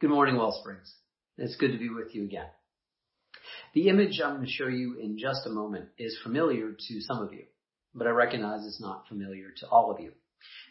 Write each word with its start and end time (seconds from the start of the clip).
Good 0.00 0.10
morning, 0.10 0.36
Wellsprings. 0.36 0.92
It's 1.38 1.56
good 1.56 1.72
to 1.72 1.78
be 1.78 1.88
with 1.88 2.14
you 2.14 2.22
again. 2.22 2.46
The 3.74 3.88
image 3.88 4.20
I'm 4.22 4.36
going 4.36 4.46
to 4.46 4.52
show 4.52 4.68
you 4.68 4.96
in 4.96 5.18
just 5.18 5.44
a 5.44 5.50
moment 5.50 5.88
is 5.98 6.16
familiar 6.22 6.70
to 6.70 7.00
some 7.00 7.20
of 7.20 7.32
you, 7.32 7.46
but 7.96 8.06
I 8.06 8.10
recognize 8.10 8.64
it's 8.64 8.80
not 8.80 9.08
familiar 9.08 9.46
to 9.56 9.66
all 9.66 9.90
of 9.90 9.98
you. 9.98 10.12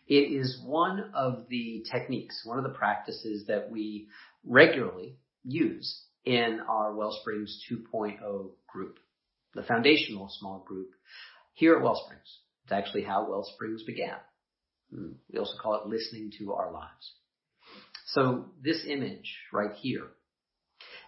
It 0.07 0.31
is 0.31 0.61
one 0.65 1.11
of 1.13 1.49
the 1.49 1.83
techniques, 1.91 2.43
one 2.45 2.57
of 2.57 2.63
the 2.63 2.77
practices 2.77 3.47
that 3.47 3.69
we 3.69 4.07
regularly 4.45 5.17
use 5.43 6.05
in 6.23 6.61
our 6.65 6.95
Wellsprings 6.95 7.61
2.0 7.69 8.51
group, 8.71 8.97
the 9.53 9.63
foundational 9.63 10.29
small 10.39 10.63
group 10.65 10.91
here 11.53 11.75
at 11.75 11.83
Wellsprings. 11.83 12.39
It's 12.63 12.71
actually 12.71 13.03
how 13.03 13.27
Wellsprings 13.29 13.83
began. 13.83 14.15
Hmm. 14.89 15.15
We 15.29 15.37
also 15.37 15.57
call 15.61 15.81
it 15.81 15.89
listening 15.89 16.31
to 16.39 16.53
our 16.53 16.71
lives. 16.71 17.16
So 18.07 18.45
this 18.63 18.85
image 18.87 19.37
right 19.51 19.73
here, 19.73 20.07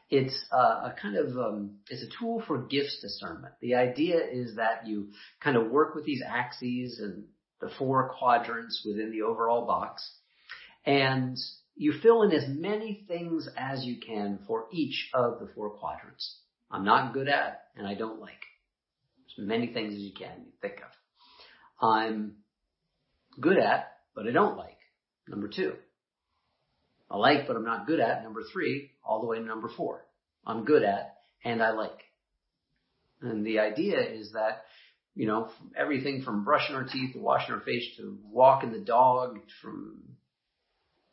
it's 0.09 0.38
a, 0.52 0.58
a 0.58 0.95
kind 1.02 1.16
of 1.16 1.38
um, 1.38 1.77
it's 1.89 2.03
a 2.03 2.20
tool 2.20 2.44
for 2.45 2.66
gifts 2.67 2.99
discernment. 3.02 3.53
The 3.62 3.75
idea 3.75 4.17
is 4.17 4.55
that 4.55 4.85
you 4.85 5.12
kind 5.39 5.55
of 5.55 5.72
work 5.72 5.95
with 5.95 6.05
these 6.05 6.22
axes 6.27 6.99
and 6.99 7.25
the 7.62 7.70
four 7.77 8.13
quadrants 8.17 8.84
within 8.85 9.12
the 9.12 9.22
overall 9.22 9.66
box, 9.66 10.09
and 10.85 11.38
you 11.75 11.94
fill 12.02 12.23
in 12.23 12.31
as 12.34 12.45
many 12.48 13.05
things 13.08 13.47
as 13.55 13.86
you 13.86 13.97
can 14.05 14.39
for 14.45 14.66
each 14.73 15.09
of 15.13 15.39
the 15.39 15.47
four 15.55 15.70
quadrants. 15.77 16.39
I'm 16.70 16.84
not 16.84 17.13
good 17.13 17.30
at 17.30 17.61
and 17.77 17.88
I 17.88 17.95
don't 17.95 18.20
like. 18.20 18.44
As 19.27 19.45
many 19.45 19.67
things 19.67 19.94
as 19.94 20.00
you 20.00 20.11
can 20.13 20.47
think 20.61 20.75
of. 20.77 21.88
I'm 21.88 22.38
good 23.39 23.58
at, 23.58 23.94
but 24.13 24.27
I 24.27 24.31
don't 24.31 24.58
like. 24.58 24.77
Number 25.27 25.47
two. 25.47 25.75
I 27.09 27.18
like, 27.18 27.48
but 27.48 27.55
I'm 27.55 27.66
not 27.66 27.88
good 27.88 27.99
at. 27.99 28.23
Number 28.23 28.41
three, 28.52 28.91
all 29.04 29.22
the 29.22 29.27
way 29.27 29.40
to 29.40 29.44
number 29.44 29.70
four. 29.76 30.05
I'm 30.45 30.66
good 30.66 30.84
at, 30.84 31.16
and 31.44 31.61
I 31.61 31.72
like. 31.72 32.02
And 33.22 33.45
the 33.45 33.59
idea 33.59 34.00
is 34.00 34.31
that, 34.33 34.64
you 35.16 35.25
know, 35.25 35.50
everything 35.75 36.22
from 36.22 36.44
brushing 36.44 36.75
our 36.75 36.86
teeth 36.86 37.14
to 37.14 37.20
washing 37.20 37.53
our 37.53 37.61
face 37.61 37.83
to 37.98 38.17
walking 38.31 38.72
the 38.72 38.80
dog, 38.80 39.39
from 39.61 40.03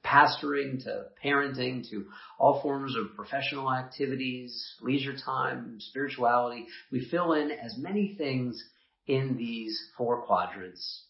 pastoring 0.04 0.84
to 0.84 1.06
parenting 1.24 1.88
to 1.90 2.06
all 2.38 2.62
forms 2.62 2.94
of 2.96 3.16
professional 3.16 3.72
activities, 3.72 4.76
leisure 4.80 5.16
time, 5.24 5.76
spirituality. 5.80 6.66
We 6.92 7.08
fill 7.10 7.32
in 7.32 7.50
as 7.50 7.76
many 7.76 8.14
things 8.16 8.62
in 9.06 9.36
these 9.36 9.78
four 9.96 10.22
quadrants 10.22 11.04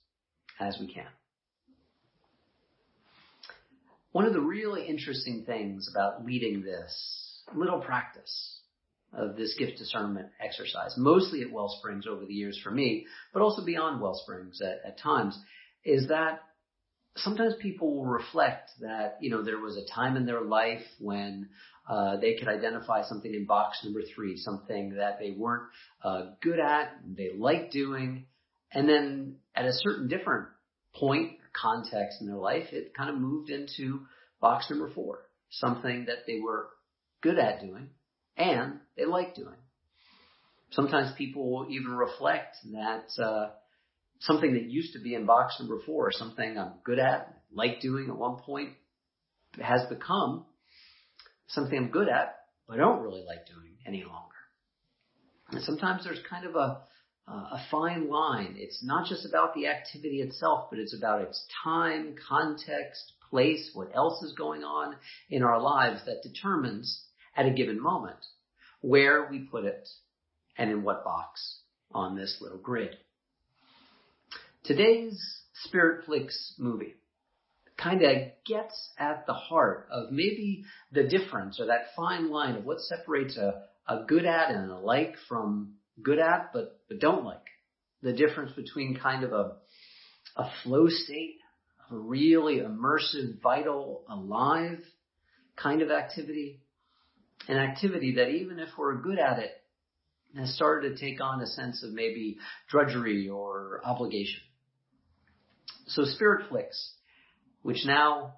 as 0.58 0.76
we 0.80 0.92
can. 0.92 1.06
One 4.16 4.24
of 4.24 4.32
the 4.32 4.40
really 4.40 4.86
interesting 4.86 5.44
things 5.44 5.90
about 5.90 6.24
leading 6.24 6.62
this 6.62 7.42
little 7.54 7.80
practice 7.80 8.60
of 9.12 9.36
this 9.36 9.54
gift 9.58 9.76
discernment 9.76 10.28
exercise, 10.42 10.94
mostly 10.96 11.42
at 11.42 11.52
Wellsprings 11.52 12.06
over 12.06 12.24
the 12.24 12.32
years 12.32 12.58
for 12.64 12.70
me, 12.70 13.04
but 13.34 13.42
also 13.42 13.62
beyond 13.62 14.00
Wellsprings 14.00 14.62
at, 14.62 14.80
at 14.88 14.98
times, 14.98 15.38
is 15.84 16.08
that 16.08 16.40
sometimes 17.16 17.56
people 17.60 17.94
will 17.94 18.06
reflect 18.06 18.70
that, 18.80 19.18
you 19.20 19.28
know, 19.28 19.42
there 19.42 19.60
was 19.60 19.76
a 19.76 19.84
time 19.94 20.16
in 20.16 20.24
their 20.24 20.40
life 20.40 20.80
when 20.98 21.50
uh, 21.86 22.16
they 22.16 22.36
could 22.36 22.48
identify 22.48 23.02
something 23.02 23.34
in 23.34 23.44
box 23.44 23.80
number 23.84 24.00
three, 24.14 24.38
something 24.38 24.94
that 24.94 25.18
they 25.18 25.32
weren't 25.32 25.64
uh, 26.02 26.30
good 26.42 26.58
at, 26.58 26.96
they 27.06 27.32
liked 27.36 27.70
doing, 27.70 28.24
and 28.72 28.88
then 28.88 29.36
at 29.54 29.66
a 29.66 29.74
certain 29.74 30.08
different 30.08 30.48
point 30.94 31.35
context 31.60 32.20
in 32.20 32.26
their 32.26 32.36
life, 32.36 32.66
it 32.72 32.94
kind 32.96 33.10
of 33.10 33.16
moved 33.16 33.50
into 33.50 34.00
box 34.40 34.68
number 34.70 34.90
four, 34.94 35.20
something 35.50 36.06
that 36.06 36.26
they 36.26 36.40
were 36.40 36.68
good 37.22 37.38
at 37.38 37.60
doing 37.60 37.90
and 38.36 38.80
they 38.96 39.04
liked 39.04 39.36
doing. 39.36 39.56
Sometimes 40.70 41.12
people 41.16 41.50
will 41.50 41.70
even 41.70 41.92
reflect 41.92 42.56
that 42.72 43.06
uh, 43.22 43.50
something 44.20 44.54
that 44.54 44.64
used 44.64 44.92
to 44.94 45.00
be 45.00 45.14
in 45.14 45.26
box 45.26 45.56
number 45.58 45.78
four, 45.86 46.10
something 46.12 46.58
I'm 46.58 46.74
good 46.84 46.98
at, 46.98 47.34
like 47.52 47.80
doing 47.80 48.08
at 48.08 48.16
one 48.16 48.36
point, 48.36 48.70
has 49.60 49.86
become 49.88 50.44
something 51.48 51.78
I'm 51.78 51.90
good 51.90 52.08
at, 52.08 52.34
but 52.68 52.74
I 52.74 52.78
don't 52.78 53.02
really 53.02 53.24
like 53.26 53.46
doing 53.46 53.76
any 53.86 54.04
longer. 54.04 54.34
And 55.50 55.62
sometimes 55.62 56.04
there's 56.04 56.20
kind 56.28 56.44
of 56.44 56.56
a 56.56 56.82
Uh, 57.28 57.56
a 57.56 57.60
fine 57.72 58.08
line. 58.08 58.54
It's 58.56 58.84
not 58.84 59.08
just 59.08 59.26
about 59.26 59.54
the 59.54 59.66
activity 59.66 60.20
itself, 60.20 60.68
but 60.70 60.78
it's 60.78 60.96
about 60.96 61.22
its 61.22 61.44
time, 61.64 62.14
context, 62.28 63.14
place, 63.30 63.70
what 63.74 63.90
else 63.94 64.22
is 64.22 64.32
going 64.34 64.62
on 64.62 64.94
in 65.28 65.42
our 65.42 65.60
lives 65.60 66.02
that 66.06 66.22
determines 66.22 67.02
at 67.36 67.46
a 67.46 67.50
given 67.50 67.82
moment 67.82 68.18
where 68.80 69.28
we 69.28 69.40
put 69.40 69.64
it 69.64 69.88
and 70.56 70.70
in 70.70 70.84
what 70.84 71.04
box 71.04 71.60
on 71.92 72.16
this 72.16 72.38
little 72.40 72.58
grid. 72.58 72.96
Today's 74.62 75.20
Spirit 75.64 76.04
Flicks 76.04 76.54
movie 76.58 76.94
kind 77.76 78.02
of 78.02 78.16
gets 78.46 78.90
at 78.98 79.26
the 79.26 79.34
heart 79.34 79.88
of 79.90 80.12
maybe 80.12 80.64
the 80.92 81.04
difference 81.04 81.60
or 81.60 81.66
that 81.66 81.94
fine 81.96 82.30
line 82.30 82.56
of 82.56 82.64
what 82.64 82.80
separates 82.80 83.36
a, 83.36 83.64
a 83.88 84.04
good 84.06 84.24
ad 84.24 84.54
and 84.54 84.70
a 84.70 84.78
like 84.78 85.16
from 85.28 85.74
good 86.02 86.18
at 86.18 86.52
but, 86.52 86.80
but 86.88 87.00
don't 87.00 87.24
like. 87.24 87.44
The 88.02 88.12
difference 88.12 88.52
between 88.52 88.98
kind 88.98 89.24
of 89.24 89.32
a, 89.32 89.52
a 90.36 90.50
flow 90.62 90.88
state, 90.88 91.38
a 91.90 91.96
really 91.96 92.58
immersive, 92.58 93.40
vital, 93.42 94.04
alive 94.08 94.80
kind 95.56 95.82
of 95.82 95.90
activity, 95.90 96.60
an 97.48 97.56
activity 97.56 98.16
that 98.16 98.28
even 98.28 98.58
if 98.58 98.68
we're 98.76 99.00
good 99.00 99.18
at 99.18 99.38
it, 99.38 99.52
has 100.36 100.54
started 100.54 100.94
to 100.94 101.00
take 101.00 101.20
on 101.22 101.40
a 101.40 101.46
sense 101.46 101.82
of 101.82 101.94
maybe 101.94 102.36
drudgery 102.68 103.28
or 103.28 103.80
obligation. 103.84 104.40
So 105.86 106.04
Spirit 106.04 106.48
Flicks 106.50 106.92
which 107.66 107.84
now, 107.84 108.34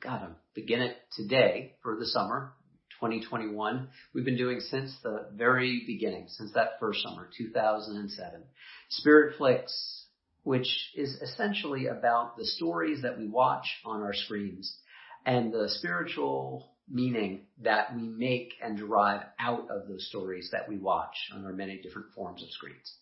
God, 0.00 0.22
I'm 0.24 0.36
begin 0.54 0.80
it 0.80 0.96
today 1.16 1.76
for 1.84 1.96
the 1.96 2.04
summer, 2.04 2.52
2021. 3.00 3.88
We've 4.14 4.24
been 4.24 4.36
doing 4.36 4.60
since 4.60 4.94
the 5.02 5.26
very 5.34 5.84
beginning, 5.86 6.26
since 6.28 6.52
that 6.52 6.78
first 6.78 7.02
summer, 7.02 7.28
2007. 7.36 8.42
Spirit 8.90 9.36
Flicks, 9.38 10.04
which 10.42 10.90
is 10.94 11.14
essentially 11.22 11.86
about 11.86 12.36
the 12.36 12.44
stories 12.44 13.02
that 13.02 13.18
we 13.18 13.26
watch 13.26 13.66
on 13.84 14.02
our 14.02 14.12
screens 14.12 14.76
and 15.24 15.52
the 15.52 15.68
spiritual 15.68 16.72
meaning 16.90 17.46
that 17.62 17.94
we 17.94 18.02
make 18.02 18.52
and 18.62 18.76
derive 18.76 19.22
out 19.38 19.68
of 19.70 19.88
those 19.88 20.06
stories 20.08 20.50
that 20.52 20.68
we 20.68 20.76
watch 20.76 21.14
on 21.32 21.44
our 21.44 21.52
many 21.52 21.80
different 21.80 22.08
forms 22.14 22.42
of 22.42 22.50
screens. 22.50 22.94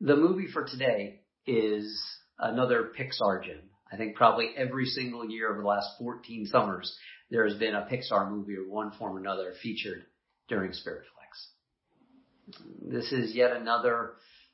The 0.00 0.16
movie 0.16 0.48
for 0.50 0.64
today 0.64 1.20
is 1.46 2.02
another 2.38 2.90
Pixar 2.98 3.44
gem. 3.44 3.70
I 3.92 3.96
think 3.96 4.16
probably 4.16 4.50
every 4.56 4.86
single 4.86 5.28
year 5.28 5.50
over 5.52 5.60
the 5.60 5.68
last 5.68 5.88
14 5.98 6.46
summers, 6.46 6.96
there 7.32 7.46
has 7.48 7.56
been 7.56 7.74
a 7.74 7.88
Pixar 7.90 8.30
movie 8.30 8.56
of 8.56 8.68
one 8.68 8.92
form 8.92 9.16
or 9.16 9.20
another 9.20 9.54
featured 9.62 10.04
during 10.48 10.72
Spirit 10.74 11.04
Flicks. 11.14 12.62
This 12.82 13.10
is 13.10 13.34
yet 13.34 13.52
another 13.52 14.12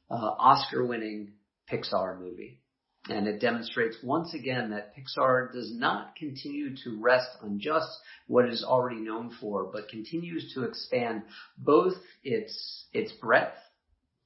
uh, 0.08 0.14
Oscar-winning 0.14 1.32
Pixar 1.70 2.20
movie. 2.20 2.60
And 3.08 3.26
it 3.26 3.40
demonstrates 3.40 3.96
once 4.04 4.32
again 4.32 4.70
that 4.70 4.94
Pixar 4.94 5.52
does 5.52 5.72
not 5.74 6.14
continue 6.14 6.76
to 6.84 7.00
rest 7.00 7.28
on 7.42 7.58
just 7.58 7.88
what 8.28 8.44
it 8.44 8.52
is 8.52 8.62
already 8.62 9.00
known 9.00 9.34
for, 9.40 9.70
but 9.72 9.88
continues 9.88 10.52
to 10.54 10.64
expand 10.64 11.22
both 11.58 11.94
its, 12.22 12.86
its 12.92 13.10
breadth 13.12 13.56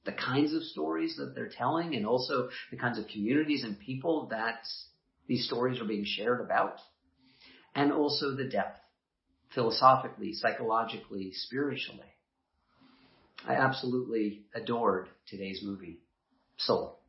the 0.05 0.11
kinds 0.11 0.53
of 0.53 0.61
stories 0.63 1.15
that 1.17 1.33
they're 1.33 1.49
telling 1.49 1.95
and 1.95 2.05
also 2.05 2.49
the 2.71 2.77
kinds 2.77 2.99
of 2.99 3.07
communities 3.07 3.63
and 3.63 3.79
people 3.79 4.27
that 4.31 4.59
these 5.27 5.47
stories 5.47 5.79
are 5.79 5.85
being 5.85 6.03
shared 6.05 6.41
about, 6.41 6.79
and 7.75 7.91
also 7.91 8.35
the 8.35 8.45
depth, 8.45 8.79
philosophically, 9.53 10.33
psychologically, 10.33 11.31
spiritually. 11.33 12.01
I 13.47 13.55
absolutely 13.55 14.43
adored 14.55 15.09
today's 15.27 15.61
movie, 15.63 15.99
Soul. 16.57 16.99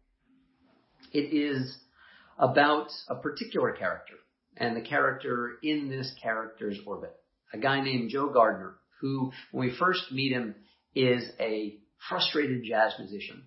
It 1.12 1.32
is 1.32 1.76
about 2.38 2.88
a 3.08 3.14
particular 3.14 3.72
character, 3.72 4.14
and 4.56 4.76
the 4.76 4.80
character 4.80 5.52
in 5.62 5.88
this 5.88 6.12
character's 6.20 6.78
orbit. 6.86 7.14
A 7.52 7.58
guy 7.58 7.80
named 7.82 8.10
Joe 8.10 8.30
Gardner, 8.30 8.74
who, 9.00 9.30
when 9.52 9.68
we 9.68 9.76
first 9.76 10.10
meet 10.10 10.32
him, 10.32 10.56
is 10.94 11.24
a 11.38 11.78
frustrated 12.08 12.64
jazz 12.64 12.94
musician 12.98 13.44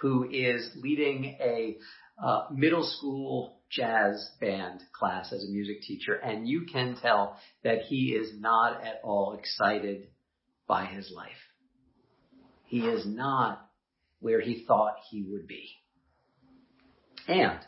who 0.00 0.28
is 0.30 0.70
leading 0.76 1.36
a 1.40 1.76
uh, 2.22 2.46
middle 2.52 2.84
school 2.84 3.53
jazz 3.70 4.30
band 4.40 4.82
class 4.92 5.32
as 5.32 5.44
a 5.44 5.50
music 5.50 5.82
teacher, 5.82 6.14
and 6.14 6.48
you 6.48 6.66
can 6.70 6.96
tell 7.00 7.38
that 7.62 7.82
he 7.82 8.14
is 8.14 8.32
not 8.38 8.84
at 8.84 9.00
all 9.02 9.36
excited 9.38 10.08
by 10.66 10.84
his 10.84 11.12
life. 11.14 11.30
He 12.66 12.86
is 12.86 13.06
not 13.06 13.68
where 14.20 14.40
he 14.40 14.64
thought 14.66 14.96
he 15.10 15.22
would 15.28 15.46
be. 15.46 15.68
And 17.28 17.58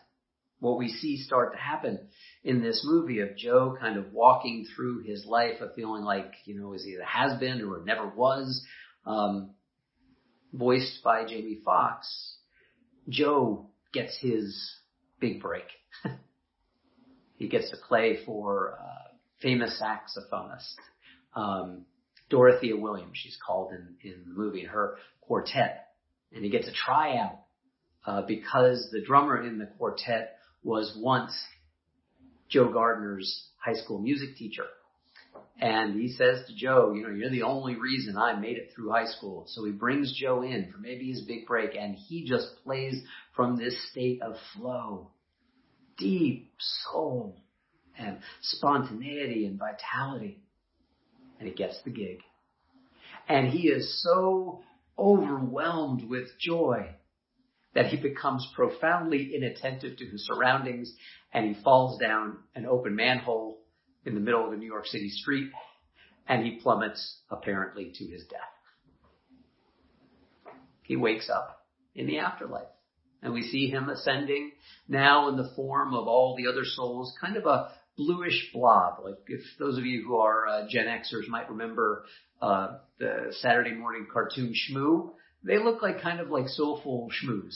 what 0.59 0.79
we 0.79 0.89
see 0.89 1.19
start 1.19 1.53
to 1.53 1.59
happen 1.59 2.09
in 2.43 2.63
this 2.63 2.83
movie 2.85 3.21
of 3.21 3.37
Joe 3.37 3.77
kind 3.79 3.99
of 3.99 4.13
walking 4.13 4.67
through 4.75 5.05
his 5.05 5.27
life 5.27 5.61
of 5.61 5.75
feeling 5.75 6.03
like, 6.03 6.33
you 6.45 6.59
know, 6.59 6.73
is 6.73 6.85
he 6.85 6.97
a 6.97 7.05
has 7.05 7.39
been 7.39 7.61
or 7.63 7.85
never 7.85 8.09
was, 8.09 8.65
um, 9.05 9.55
voiced 10.53 11.03
by 11.05 11.25
Jamie 11.27 11.61
Foxx, 11.65 12.37
Joe 13.09 13.71
gets 13.93 14.17
his 14.19 14.59
big 15.21 15.41
break. 15.41 15.65
he 17.37 17.49
gets 17.49 17.71
to 17.71 17.77
play 17.89 18.19
for 18.25 18.79
a 18.81 19.43
famous 19.43 19.81
saxophonist, 19.83 20.75
um, 21.35 21.85
Dorothea 22.29 22.77
Williams, 22.77 23.13
she's 23.15 23.39
called 23.45 23.73
in, 23.73 23.97
in 24.03 24.25
the 24.27 24.35
movie, 24.35 24.65
her 24.65 24.97
quartet. 25.21 25.89
And 26.33 26.45
he 26.45 26.51
gets 26.51 26.67
a 26.67 26.73
tryout 26.73 27.39
uh, 28.05 28.23
because 28.23 28.89
the 28.91 29.03
drummer 29.03 29.43
in 29.43 29.59
the 29.59 29.67
quartet 29.79 30.39
was 30.63 30.97
once 31.01 31.33
Joe 32.49 32.73
Gardner's 32.73 33.49
high 33.59 33.75
school 33.75 34.01
music 34.01 34.37
teacher. 34.37 34.65
And 35.59 35.99
he 35.99 36.09
says 36.09 36.47
to 36.47 36.55
Joe, 36.55 36.93
you 36.95 37.03
know, 37.03 37.15
you're 37.15 37.31
the 37.31 37.43
only 37.43 37.77
reason 37.77 38.17
I 38.17 38.39
made 38.39 38.59
it 38.59 38.73
through 38.75 38.91
high 38.91 39.07
school. 39.07 39.45
So 39.49 39.65
he 39.65 39.73
brings 39.73 40.15
Joe 40.19 40.43
in 40.43 40.71
for 40.71 40.79
maybe 40.79 41.09
his 41.09 41.23
big 41.23 41.47
break 41.47 41.75
and 41.75 41.95
he 41.95 42.25
just 42.29 42.49
plays 42.63 43.03
from 43.35 43.57
this 43.57 43.75
state 43.91 44.21
of 44.21 44.35
flow, 44.55 45.11
deep 45.99 46.53
soul 46.59 47.37
and 47.99 48.19
spontaneity 48.43 49.47
and 49.47 49.59
vitality. 49.59 50.41
And 51.39 51.49
he 51.49 51.55
gets 51.55 51.81
the 51.85 51.91
gig. 51.91 52.21
And 53.29 53.49
he 53.49 53.69
is 53.69 54.03
so 54.03 54.63
overwhelmed 54.99 56.09
with 56.09 56.29
joy 56.39 56.89
that 57.75 57.87
he 57.87 57.97
becomes 57.97 58.47
profoundly 58.55 59.35
inattentive 59.35 59.99
to 59.99 60.07
his 60.07 60.27
surroundings 60.27 60.93
and 61.35 61.55
he 61.55 61.63
falls 61.63 62.01
down 62.01 62.39
an 62.55 62.65
open 62.65 62.97
manhole 62.97 63.59
in 64.07 64.15
the 64.15 64.21
middle 64.21 64.47
of 64.47 64.53
a 64.53 64.57
New 64.57 64.67
York 64.67 64.87
City 64.87 65.11
street 65.11 65.51
and 66.27 66.45
he 66.45 66.59
plummets 66.63 67.19
apparently 67.31 67.93
to 67.95 68.05
his 68.07 68.25
death. 68.25 68.41
He 70.83 70.97
wakes 70.97 71.29
up 71.29 71.67
in 71.95 72.07
the 72.07 72.19
afterlife 72.19 72.69
and 73.23 73.33
we 73.33 73.43
see 73.43 73.69
him 73.69 73.89
ascending 73.89 74.53
now 74.89 75.29
in 75.29 75.37
the 75.37 75.51
form 75.57 75.95
of 75.95 76.07
all 76.07 76.37
the 76.37 76.51
other 76.51 76.65
souls, 76.65 77.17
kind 77.21 77.37
of 77.37 77.47
a 77.47 77.71
bluish 77.97 78.51
blob. 78.53 79.01
Like 79.05 79.19
if 79.29 79.41
those 79.59 79.79
of 79.79 79.85
you 79.85 80.05
who 80.07 80.17
are 80.17 80.47
uh, 80.47 80.67
Gen 80.69 80.87
Xers 80.87 81.29
might 81.29 81.51
remember 81.51 82.05
uh, 82.41 82.79
the 82.99 83.35
Saturday 83.41 83.73
morning 83.73 84.07
cartoon 84.13 84.53
Shmoo, 84.53 85.13
they 85.43 85.59
look 85.59 85.83
like 85.83 86.03
kind 86.03 86.21
of 86.21 86.29
like 86.29 86.49
soulful 86.49 87.11
shmoos 87.11 87.55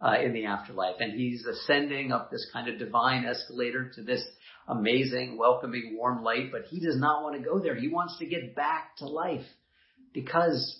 uh, 0.00 0.20
in 0.22 0.32
the 0.32 0.46
afterlife. 0.46 0.96
And 1.00 1.12
he's 1.12 1.44
ascending 1.44 2.12
up 2.12 2.30
this 2.30 2.48
kind 2.52 2.68
of 2.68 2.78
divine 2.78 3.24
escalator 3.24 3.90
to 3.94 4.02
this 4.02 4.22
amazing, 4.68 5.36
welcoming, 5.36 5.96
warm 5.96 6.22
light, 6.22 6.52
but 6.52 6.62
he 6.68 6.80
does 6.80 6.98
not 6.98 7.22
want 7.22 7.36
to 7.36 7.42
go 7.42 7.58
there. 7.58 7.74
He 7.74 7.88
wants 7.88 8.18
to 8.18 8.26
get 8.26 8.54
back 8.54 8.96
to 8.98 9.06
life 9.06 9.46
because 10.12 10.78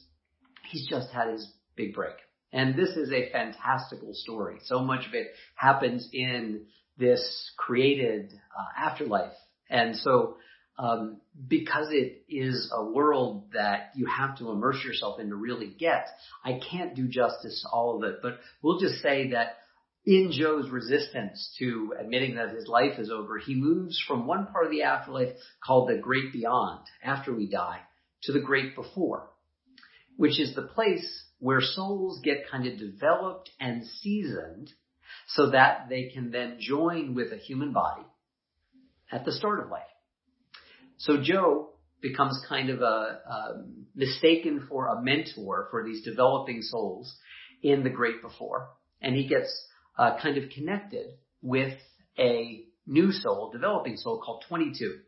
he's 0.70 0.88
just 0.88 1.10
had 1.10 1.28
his 1.28 1.52
big 1.76 1.94
break. 1.94 2.14
And 2.52 2.74
this 2.74 2.90
is 2.90 3.12
a 3.12 3.30
fantastical 3.30 4.12
story. 4.12 4.58
So 4.64 4.80
much 4.80 5.06
of 5.06 5.14
it 5.14 5.28
happens 5.54 6.08
in 6.12 6.66
this 6.98 7.52
created 7.56 8.32
uh, 8.32 8.86
afterlife. 8.86 9.32
And 9.68 9.96
so 9.96 10.36
um, 10.80 11.20
because 11.46 11.88
it 11.90 12.24
is 12.28 12.72
a 12.74 12.84
world 12.84 13.50
that 13.52 13.90
you 13.94 14.06
have 14.06 14.38
to 14.38 14.50
immerse 14.50 14.82
yourself 14.82 15.20
in 15.20 15.28
to 15.28 15.36
really 15.36 15.68
get. 15.78 16.06
I 16.42 16.58
can't 16.70 16.96
do 16.96 17.06
justice 17.06 17.62
to 17.62 17.68
all 17.68 17.96
of 17.96 18.10
it, 18.10 18.20
but 18.22 18.38
we'll 18.62 18.80
just 18.80 19.02
say 19.02 19.30
that 19.32 19.58
in 20.06 20.32
Joe's 20.32 20.70
resistance 20.70 21.54
to 21.58 21.94
admitting 22.00 22.36
that 22.36 22.54
his 22.54 22.66
life 22.66 22.98
is 22.98 23.10
over, 23.10 23.38
he 23.38 23.54
moves 23.54 24.02
from 24.08 24.26
one 24.26 24.46
part 24.46 24.64
of 24.64 24.70
the 24.70 24.84
afterlife 24.84 25.34
called 25.62 25.90
the 25.90 25.98
great 25.98 26.32
beyond, 26.32 26.80
after 27.04 27.34
we 27.34 27.46
die, 27.46 27.80
to 28.22 28.32
the 28.32 28.40
great 28.40 28.74
before, 28.74 29.28
which 30.16 30.40
is 30.40 30.54
the 30.54 30.62
place 30.62 31.24
where 31.40 31.60
souls 31.60 32.20
get 32.22 32.48
kind 32.50 32.66
of 32.66 32.78
developed 32.78 33.50
and 33.58 33.84
seasoned 34.00 34.70
so 35.28 35.50
that 35.50 35.88
they 35.88 36.10
can 36.14 36.30
then 36.30 36.58
join 36.60 37.14
with 37.14 37.32
a 37.32 37.36
human 37.36 37.72
body 37.72 38.04
at 39.10 39.24
the 39.24 39.32
start 39.32 39.60
of 39.60 39.70
life. 39.70 39.82
So 40.98 41.20
Joe 41.20 41.70
becomes 42.02 42.40
kind 42.48 42.70
of 42.70 42.80
a, 42.80 42.84
a 42.84 43.64
mistaken 43.94 44.66
for 44.68 44.88
a 44.88 45.02
mentor 45.02 45.68
for 45.70 45.84
these 45.84 46.04
developing 46.04 46.62
souls 46.62 47.14
in 47.62 47.82
the 47.82 47.90
great 47.90 48.22
before. 48.22 48.68
And 49.00 49.16
he 49.16 49.26
gets 49.26 49.50
uh, 49.98 50.18
kind 50.22 50.36
of 50.38 50.50
connected 50.50 51.06
with 51.42 51.74
a 52.18 52.64
new 52.86 53.12
soul, 53.12 53.50
developing 53.50 53.96
soul 53.96 54.20
called 54.24 54.44
22. 54.48 54.98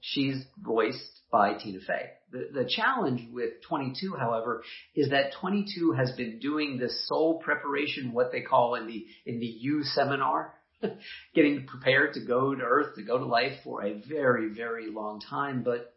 She's 0.00 0.44
voiced 0.58 1.20
by 1.30 1.54
Tina 1.54 1.80
Fey. 1.86 2.10
The, 2.32 2.48
the 2.52 2.68
challenge 2.68 3.28
with 3.32 3.62
22, 3.68 4.14
however, 4.18 4.64
is 4.94 5.10
that 5.10 5.32
22 5.40 5.92
has 5.92 6.12
been 6.12 6.38
doing 6.40 6.76
this 6.76 7.06
soul 7.06 7.38
preparation, 7.38 8.12
what 8.12 8.32
they 8.32 8.40
call 8.40 8.74
in 8.74 8.86
the, 8.86 9.06
in 9.24 9.38
the 9.38 9.46
You 9.46 9.84
Seminar, 9.84 10.54
getting 11.34 11.66
prepared 11.66 12.14
to 12.14 12.24
go 12.24 12.54
to 12.54 12.62
Earth, 12.62 12.96
to 12.96 13.02
go 13.02 13.18
to 13.18 13.24
life 13.24 13.58
for 13.62 13.84
a 13.84 13.94
very, 14.08 14.48
very 14.52 14.90
long 14.90 15.20
time. 15.20 15.62
But 15.62 15.94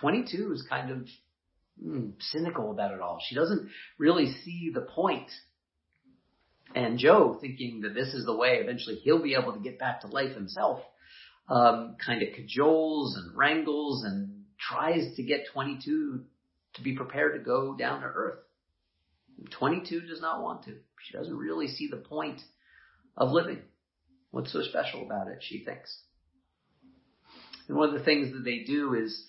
22 0.00 0.52
is 0.52 0.66
kind 0.68 0.90
of 0.90 1.08
mm, 1.82 2.12
cynical 2.20 2.70
about 2.70 2.92
it 2.92 3.00
all. 3.00 3.18
She 3.26 3.34
doesn't 3.34 3.68
really 3.98 4.32
see 4.44 4.70
the 4.74 4.82
point. 4.82 5.30
And 6.74 6.98
Joe, 6.98 7.38
thinking 7.40 7.82
that 7.82 7.94
this 7.94 8.14
is 8.14 8.24
the 8.24 8.36
way 8.36 8.58
eventually 8.62 8.96
he'll 8.96 9.22
be 9.22 9.34
able 9.34 9.52
to 9.52 9.60
get 9.60 9.78
back 9.78 10.02
to 10.02 10.06
life 10.06 10.34
himself, 10.34 10.80
um, 11.48 11.96
kind 12.04 12.22
of 12.22 12.28
cajoles 12.30 13.16
and 13.16 13.36
wrangles 13.36 14.04
and 14.04 14.41
tries 14.68 15.16
to 15.16 15.22
get 15.22 15.46
22 15.52 16.24
to 16.74 16.82
be 16.82 16.94
prepared 16.94 17.34
to 17.34 17.44
go 17.44 17.74
down 17.76 18.00
to 18.00 18.06
Earth. 18.06 18.38
22 19.58 20.02
does 20.02 20.20
not 20.20 20.42
want 20.42 20.64
to. 20.64 20.76
She 21.04 21.16
doesn't 21.16 21.36
really 21.36 21.68
see 21.68 21.88
the 21.88 21.96
point 21.96 22.40
of 23.16 23.30
living. 23.30 23.60
What's 24.30 24.52
so 24.52 24.62
special 24.62 25.02
about 25.02 25.28
it, 25.28 25.38
she 25.40 25.64
thinks. 25.64 25.96
And 27.68 27.76
one 27.76 27.88
of 27.88 27.94
the 27.94 28.04
things 28.04 28.32
that 28.32 28.44
they 28.44 28.60
do 28.60 28.94
is 28.94 29.26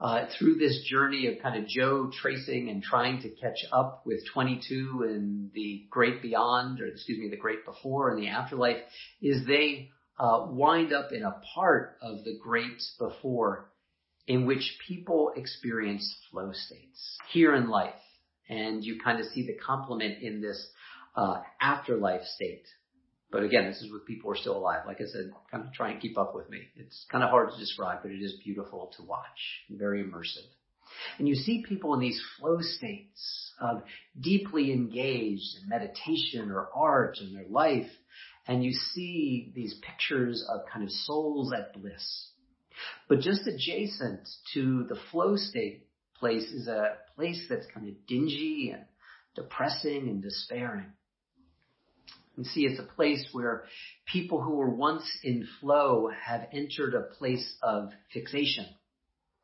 uh, 0.00 0.26
through 0.38 0.56
this 0.56 0.84
journey 0.88 1.26
of 1.26 1.42
kind 1.42 1.62
of 1.62 1.68
Joe 1.68 2.10
tracing 2.12 2.68
and 2.68 2.82
trying 2.82 3.22
to 3.22 3.30
catch 3.30 3.64
up 3.72 4.02
with 4.04 4.20
22 4.32 5.06
and 5.08 5.50
the 5.54 5.86
great 5.90 6.20
beyond, 6.20 6.80
or 6.80 6.86
excuse 6.86 7.18
me, 7.18 7.28
the 7.30 7.36
great 7.36 7.64
before 7.64 8.10
and 8.10 8.22
the 8.22 8.28
afterlife, 8.28 8.78
is 9.22 9.46
they 9.46 9.90
uh, 10.18 10.46
wind 10.48 10.92
up 10.92 11.12
in 11.12 11.22
a 11.22 11.40
part 11.54 11.96
of 12.02 12.24
the 12.24 12.38
great 12.42 12.82
before 12.98 13.70
in 14.26 14.46
which 14.46 14.78
people 14.86 15.32
experience 15.36 16.14
flow 16.30 16.52
states 16.52 17.18
here 17.30 17.54
in 17.54 17.68
life. 17.68 17.94
And 18.48 18.84
you 18.84 19.00
kind 19.02 19.20
of 19.20 19.26
see 19.26 19.46
the 19.46 19.54
complement 19.54 20.22
in 20.22 20.40
this 20.40 20.66
uh, 21.16 21.40
afterlife 21.60 22.22
state 22.22 22.64
but 23.34 23.42
again, 23.42 23.66
this 23.66 23.82
is 23.82 23.90
with 23.90 24.06
people 24.06 24.30
who 24.30 24.34
are 24.34 24.40
still 24.40 24.56
alive. 24.56 24.82
Like 24.86 25.00
I 25.00 25.06
said, 25.06 25.32
kind 25.50 25.64
of 25.66 25.72
try 25.72 25.90
and 25.90 26.00
keep 26.00 26.16
up 26.16 26.36
with 26.36 26.48
me. 26.48 26.60
It's 26.76 27.04
kind 27.10 27.24
of 27.24 27.30
hard 27.30 27.50
to 27.50 27.58
describe, 27.58 27.98
but 28.02 28.12
it 28.12 28.22
is 28.22 28.40
beautiful 28.44 28.92
to 28.96 29.02
watch. 29.02 29.64
Very 29.68 30.04
immersive. 30.04 30.46
And 31.18 31.26
you 31.26 31.34
see 31.34 31.64
people 31.68 31.94
in 31.94 32.00
these 32.00 32.22
flow 32.38 32.58
states 32.60 33.52
of 33.60 33.82
deeply 34.20 34.72
engaged 34.72 35.56
in 35.60 35.68
meditation 35.68 36.52
or 36.52 36.68
art 36.72 37.18
in 37.20 37.34
their 37.34 37.48
life. 37.50 37.90
And 38.46 38.62
you 38.62 38.70
see 38.70 39.50
these 39.52 39.80
pictures 39.82 40.46
of 40.48 40.60
kind 40.72 40.84
of 40.84 40.92
souls 40.92 41.52
at 41.52 41.72
bliss. 41.72 42.28
But 43.08 43.20
just 43.20 43.46
adjacent 43.46 44.28
to 44.54 44.84
the 44.88 44.98
flow 45.10 45.36
state 45.36 45.86
place 46.18 46.44
is 46.44 46.68
a 46.68 46.96
place 47.16 47.46
that's 47.48 47.66
kind 47.72 47.88
of 47.88 48.06
dingy 48.06 48.72
and 48.74 48.84
depressing 49.34 50.08
and 50.08 50.22
despairing. 50.22 50.92
You 52.36 52.44
see, 52.44 52.62
it's 52.62 52.80
a 52.80 52.94
place 52.94 53.28
where 53.32 53.64
people 54.06 54.40
who 54.42 54.56
were 54.56 54.70
once 54.70 55.04
in 55.22 55.46
flow 55.60 56.10
have 56.24 56.48
entered 56.52 56.94
a 56.94 57.14
place 57.14 57.56
of 57.62 57.90
fixation, 58.12 58.66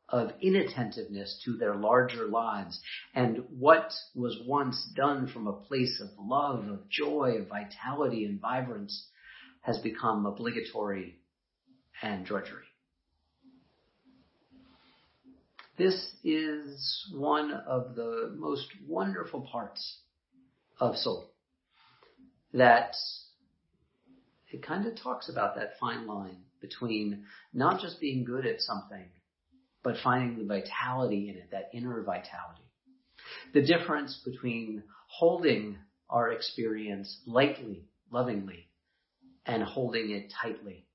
of 0.09 0.31
inattentiveness 0.41 1.41
to 1.45 1.55
their 1.55 1.75
larger 1.75 2.25
lives. 2.25 2.81
And 3.15 3.45
what 3.57 3.93
was 4.13 4.37
once 4.45 4.91
done 4.93 5.27
from 5.27 5.47
a 5.47 5.53
place 5.53 6.01
of 6.01 6.09
love, 6.19 6.67
of 6.67 6.89
joy, 6.89 7.37
of 7.39 7.47
vitality 7.47 8.25
and 8.25 8.41
vibrance 8.41 9.07
has 9.61 9.77
become 9.77 10.25
obligatory 10.25 11.19
and 12.01 12.25
drudgery. 12.25 12.65
This 15.77 16.15
is 16.23 17.09
one 17.13 17.51
of 17.51 17.95
the 17.95 18.33
most 18.37 18.67
wonderful 18.87 19.41
parts 19.51 20.01
of 20.79 20.95
soul 20.97 21.31
that 22.53 22.93
it 24.51 24.61
kind 24.61 24.85
of 24.85 24.95
talks 24.95 25.29
about 25.29 25.55
that 25.55 25.77
fine 25.79 26.05
line 26.05 26.43
between 26.59 27.25
not 27.53 27.81
just 27.81 27.99
being 28.01 28.23
good 28.23 28.45
at 28.45 28.59
something, 28.59 29.05
but 29.83 29.95
finding 30.03 30.37
the 30.37 30.45
vitality 30.45 31.29
in 31.29 31.35
it, 31.37 31.49
that 31.51 31.69
inner 31.73 32.03
vitality. 32.03 32.69
The 33.53 33.61
difference 33.61 34.21
between 34.25 34.83
holding 35.07 35.77
our 36.09 36.31
experience 36.31 37.21
lightly, 37.25 37.85
lovingly, 38.11 38.67
and 39.45 39.63
holding 39.63 40.11
it 40.11 40.31
tightly 40.41 40.85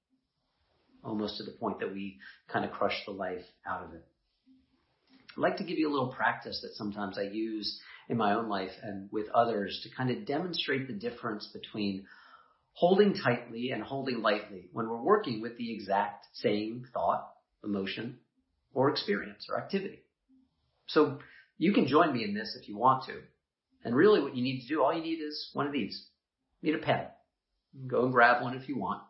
almost 1.03 1.39
to 1.39 1.45
the 1.45 1.53
point 1.53 1.81
that 1.81 1.93
we 1.93 2.19
kind 2.49 2.65
of 2.65 2.73
crush 2.73 3.05
the 3.07 3.13
life 3.13 3.45
out 3.67 3.85
of 3.85 3.95
it. 3.95 4.05
I'd 5.37 5.43
like 5.43 5.57
to 5.59 5.65
give 5.65 5.79
you 5.79 5.91
a 5.91 5.93
little 5.93 6.13
practice 6.13 6.61
that 6.63 6.75
sometimes 6.77 7.19
I 7.19 7.23
use 7.23 7.81
in 8.09 8.17
my 8.17 8.35
own 8.35 8.49
life 8.49 8.71
and 8.83 9.09
with 9.13 9.29
others 9.35 9.81
to 9.83 9.95
kind 9.95 10.11
of 10.11 10.27
demonstrate 10.27 10.87
the 10.87 10.95
difference 10.95 11.49
between 11.53 12.07
holding 12.73 13.15
tightly 13.15 13.71
and 13.71 13.83
holding 13.83 14.23
lightly 14.23 14.69
when 14.73 14.89
we're 14.89 15.03
working 15.03 15.43
with 15.43 15.59
the 15.59 15.75
exact 15.75 16.27
same 16.35 16.87
thought, 16.93 17.29
emotion, 17.65 18.19
or 18.73 18.91
experience 18.91 19.47
or 19.51 19.59
activity. 19.59 20.03
So 20.87 21.19
you 21.59 21.73
can 21.73 21.87
join 21.87 22.13
me 22.13 22.25
in 22.25 22.35
this 22.35 22.57
if 22.61 22.69
you 22.69 22.77
want 22.77 23.05
to. 23.07 23.21
And 23.85 23.95
really 23.95 24.23
what 24.23 24.37
you 24.37 24.43
need 24.43 24.63
to 24.63 24.69
do, 24.69 24.83
all 24.83 24.95
you 24.95 25.03
need 25.03 25.21
is 25.21 25.51
one 25.53 25.67
of 25.67 25.73
these. 25.73 26.07
You 26.61 26.73
need 26.73 26.81
a 26.81 26.85
pen. 26.85 27.07
Go 27.87 28.05
and 28.05 28.13
grab 28.13 28.43
one 28.43 28.57
if 28.57 28.69
you 28.69 28.79
want. 28.79 29.03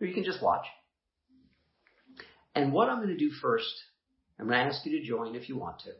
Or 0.00 0.06
you 0.06 0.14
can 0.14 0.24
just 0.24 0.42
watch. 0.42 0.66
And 2.54 2.72
what 2.72 2.88
I'm 2.88 2.98
going 2.98 3.16
to 3.16 3.16
do 3.16 3.30
first, 3.30 3.72
I'm 4.40 4.48
going 4.48 4.58
to 4.58 4.74
ask 4.74 4.86
you 4.86 4.98
to 4.98 5.06
join 5.06 5.34
if 5.34 5.48
you 5.48 5.58
want 5.58 5.80
to, 5.80 5.90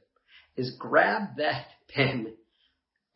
is 0.56 0.74
grab 0.78 1.36
that 1.36 1.66
pen 1.88 2.34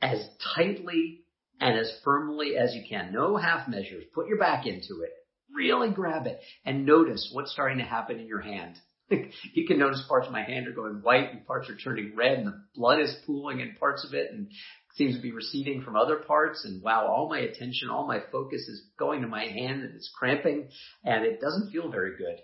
as 0.02 0.22
tightly 0.54 1.20
and 1.60 1.78
as 1.78 1.90
firmly 2.04 2.56
as 2.56 2.74
you 2.74 2.82
can. 2.88 3.12
No 3.12 3.36
half 3.36 3.68
measures. 3.68 4.04
Put 4.14 4.28
your 4.28 4.38
back 4.38 4.66
into 4.66 5.02
it. 5.02 5.12
Really 5.54 5.90
grab 5.90 6.26
it 6.26 6.40
and 6.64 6.84
notice 6.84 7.30
what's 7.32 7.52
starting 7.52 7.78
to 7.78 7.84
happen 7.84 8.18
in 8.18 8.26
your 8.26 8.40
hand. 8.40 8.76
you 9.10 9.66
can 9.66 9.78
notice 9.78 10.04
parts 10.08 10.26
of 10.26 10.32
my 10.32 10.42
hand 10.42 10.66
are 10.66 10.72
going 10.72 11.00
white 11.02 11.30
and 11.30 11.46
parts 11.46 11.70
are 11.70 11.76
turning 11.76 12.16
red 12.16 12.38
and 12.38 12.46
the 12.46 12.64
blood 12.74 13.00
is 13.00 13.14
pooling 13.26 13.60
in 13.60 13.76
parts 13.78 14.04
of 14.06 14.14
it 14.14 14.32
and 14.32 14.48
seems 14.94 15.16
to 15.16 15.22
be 15.22 15.32
receding 15.32 15.82
from 15.82 15.96
other 15.96 16.16
parts. 16.16 16.64
And 16.64 16.82
wow, 16.82 17.06
all 17.06 17.28
my 17.28 17.40
attention, 17.40 17.88
all 17.90 18.06
my 18.06 18.20
focus 18.32 18.62
is 18.62 18.82
going 18.98 19.22
to 19.22 19.28
my 19.28 19.44
hand 19.44 19.82
and 19.82 19.94
it's 19.94 20.12
cramping 20.18 20.68
and 21.04 21.24
it 21.24 21.40
doesn't 21.40 21.70
feel 21.70 21.90
very 21.90 22.16
good. 22.16 22.40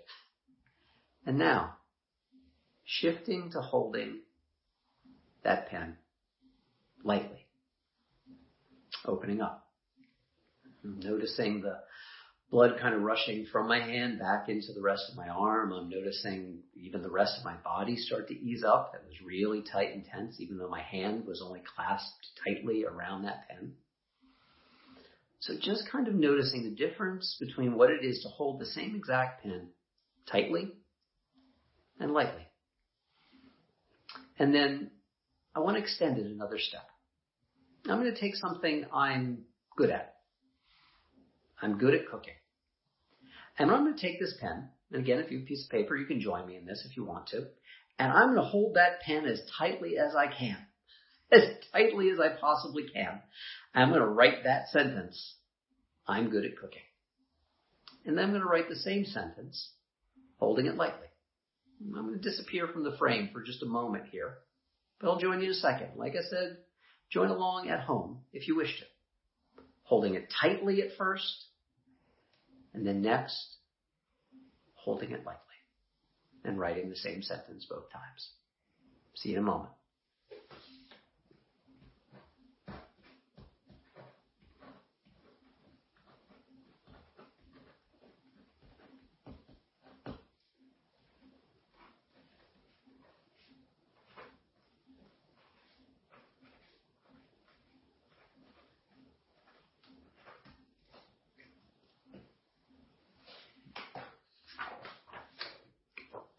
And 1.25 1.37
now, 1.37 1.75
shifting 2.99 3.49
to 3.51 3.61
holding 3.61 4.19
that 5.43 5.69
pen 5.69 5.95
lightly, 7.03 7.47
opening 9.05 9.41
up, 9.41 9.69
noticing 10.83 11.61
the 11.61 11.79
blood 12.51 12.77
kind 12.81 12.93
of 12.93 13.01
rushing 13.01 13.45
from 13.49 13.69
my 13.69 13.79
hand 13.79 14.19
back 14.19 14.49
into 14.49 14.73
the 14.73 14.81
rest 14.81 15.03
of 15.09 15.15
my 15.15 15.29
arm. 15.29 15.71
I'm 15.71 15.89
noticing 15.89 16.59
even 16.75 17.01
the 17.01 17.09
rest 17.09 17.39
of 17.39 17.45
my 17.45 17.55
body 17.63 17.95
start 17.95 18.27
to 18.27 18.37
ease 18.37 18.63
up. 18.63 18.91
It 18.93 19.07
was 19.07 19.21
really 19.25 19.63
tight 19.71 19.93
and 19.93 20.03
tense, 20.05 20.35
even 20.39 20.57
though 20.57 20.69
my 20.69 20.81
hand 20.81 21.25
was 21.25 21.41
only 21.41 21.61
clasped 21.75 22.27
tightly 22.45 22.83
around 22.83 23.23
that 23.23 23.47
pen. 23.47 23.73
So 25.39 25.53
just 25.59 25.89
kind 25.89 26.09
of 26.09 26.13
noticing 26.13 26.63
the 26.63 26.75
difference 26.75 27.37
between 27.39 27.75
what 27.75 27.89
it 27.89 28.03
is 28.03 28.21
to 28.23 28.29
hold 28.29 28.59
the 28.59 28.65
same 28.65 28.95
exact 28.95 29.43
pen 29.43 29.69
tightly 30.29 30.73
and 31.99 32.11
lightly. 32.11 32.40
And 34.41 34.55
then 34.55 34.89
I 35.53 35.59
want 35.59 35.77
to 35.77 35.83
extend 35.83 36.17
it 36.17 36.25
another 36.25 36.57
step. 36.57 36.81
I'm 37.87 38.01
going 38.01 38.11
to 38.11 38.19
take 38.19 38.35
something 38.35 38.85
I'm 38.91 39.43
good 39.77 39.91
at. 39.91 40.15
I'm 41.61 41.77
good 41.77 41.93
at 41.93 42.07
cooking. 42.07 42.33
And 43.59 43.69
I'm 43.69 43.83
going 43.83 43.95
to 43.95 44.01
take 44.01 44.19
this 44.19 44.35
pen, 44.41 44.69
and 44.91 45.03
again, 45.03 45.19
if 45.19 45.29
you 45.29 45.37
have 45.37 45.45
a 45.45 45.47
piece 45.47 45.65
of 45.65 45.69
paper, 45.69 45.95
you 45.95 46.07
can 46.07 46.19
join 46.19 46.47
me 46.47 46.57
in 46.57 46.65
this 46.65 46.83
if 46.89 46.97
you 46.97 47.05
want 47.05 47.27
to, 47.27 47.45
and 47.99 48.11
I'm 48.11 48.33
going 48.33 48.37
to 48.37 48.49
hold 48.49 48.77
that 48.77 49.01
pen 49.01 49.25
as 49.25 49.39
tightly 49.59 49.99
as 49.99 50.15
I 50.15 50.25
can. 50.25 50.57
As 51.31 51.43
tightly 51.71 52.09
as 52.09 52.19
I 52.19 52.35
possibly 52.41 52.89
can. 52.93 53.21
I'm 53.73 53.87
going 53.87 54.01
to 54.01 54.07
write 54.07 54.43
that 54.43 54.67
sentence. 54.67 55.35
I'm 56.05 56.29
good 56.29 56.43
at 56.43 56.57
cooking. 56.57 56.81
And 58.05 58.17
then 58.17 58.25
I'm 58.25 58.31
going 58.31 58.41
to 58.41 58.49
write 58.49 58.67
the 58.67 58.75
same 58.75 59.05
sentence, 59.05 59.69
holding 60.39 60.65
it 60.65 60.75
lightly. 60.75 61.07
I'm 61.85 62.07
going 62.07 62.19
to 62.19 62.29
disappear 62.29 62.67
from 62.67 62.83
the 62.83 62.97
frame 62.97 63.29
for 63.31 63.41
just 63.41 63.63
a 63.63 63.67
moment 63.67 64.05
here, 64.11 64.37
but 64.99 65.09
I'll 65.09 65.19
join 65.19 65.39
you 65.39 65.45
in 65.45 65.51
a 65.51 65.55
second. 65.55 65.89
Like 65.95 66.13
I 66.13 66.23
said, 66.29 66.57
join 67.09 67.29
along 67.29 67.69
at 67.69 67.81
home 67.81 68.19
if 68.33 68.47
you 68.47 68.55
wish 68.55 68.79
to. 68.79 68.85
Holding 69.83 70.15
it 70.15 70.31
tightly 70.41 70.81
at 70.81 70.95
first, 70.97 71.45
and 72.73 72.87
then 72.87 73.01
next, 73.01 73.57
holding 74.75 75.11
it 75.11 75.25
lightly 75.25 75.41
and 76.45 76.59
writing 76.59 76.89
the 76.89 76.95
same 76.95 77.21
sentence 77.21 77.65
both 77.69 77.91
times. 77.91 78.29
See 79.15 79.29
you 79.29 79.37
in 79.37 79.43
a 79.43 79.45
moment. 79.45 79.71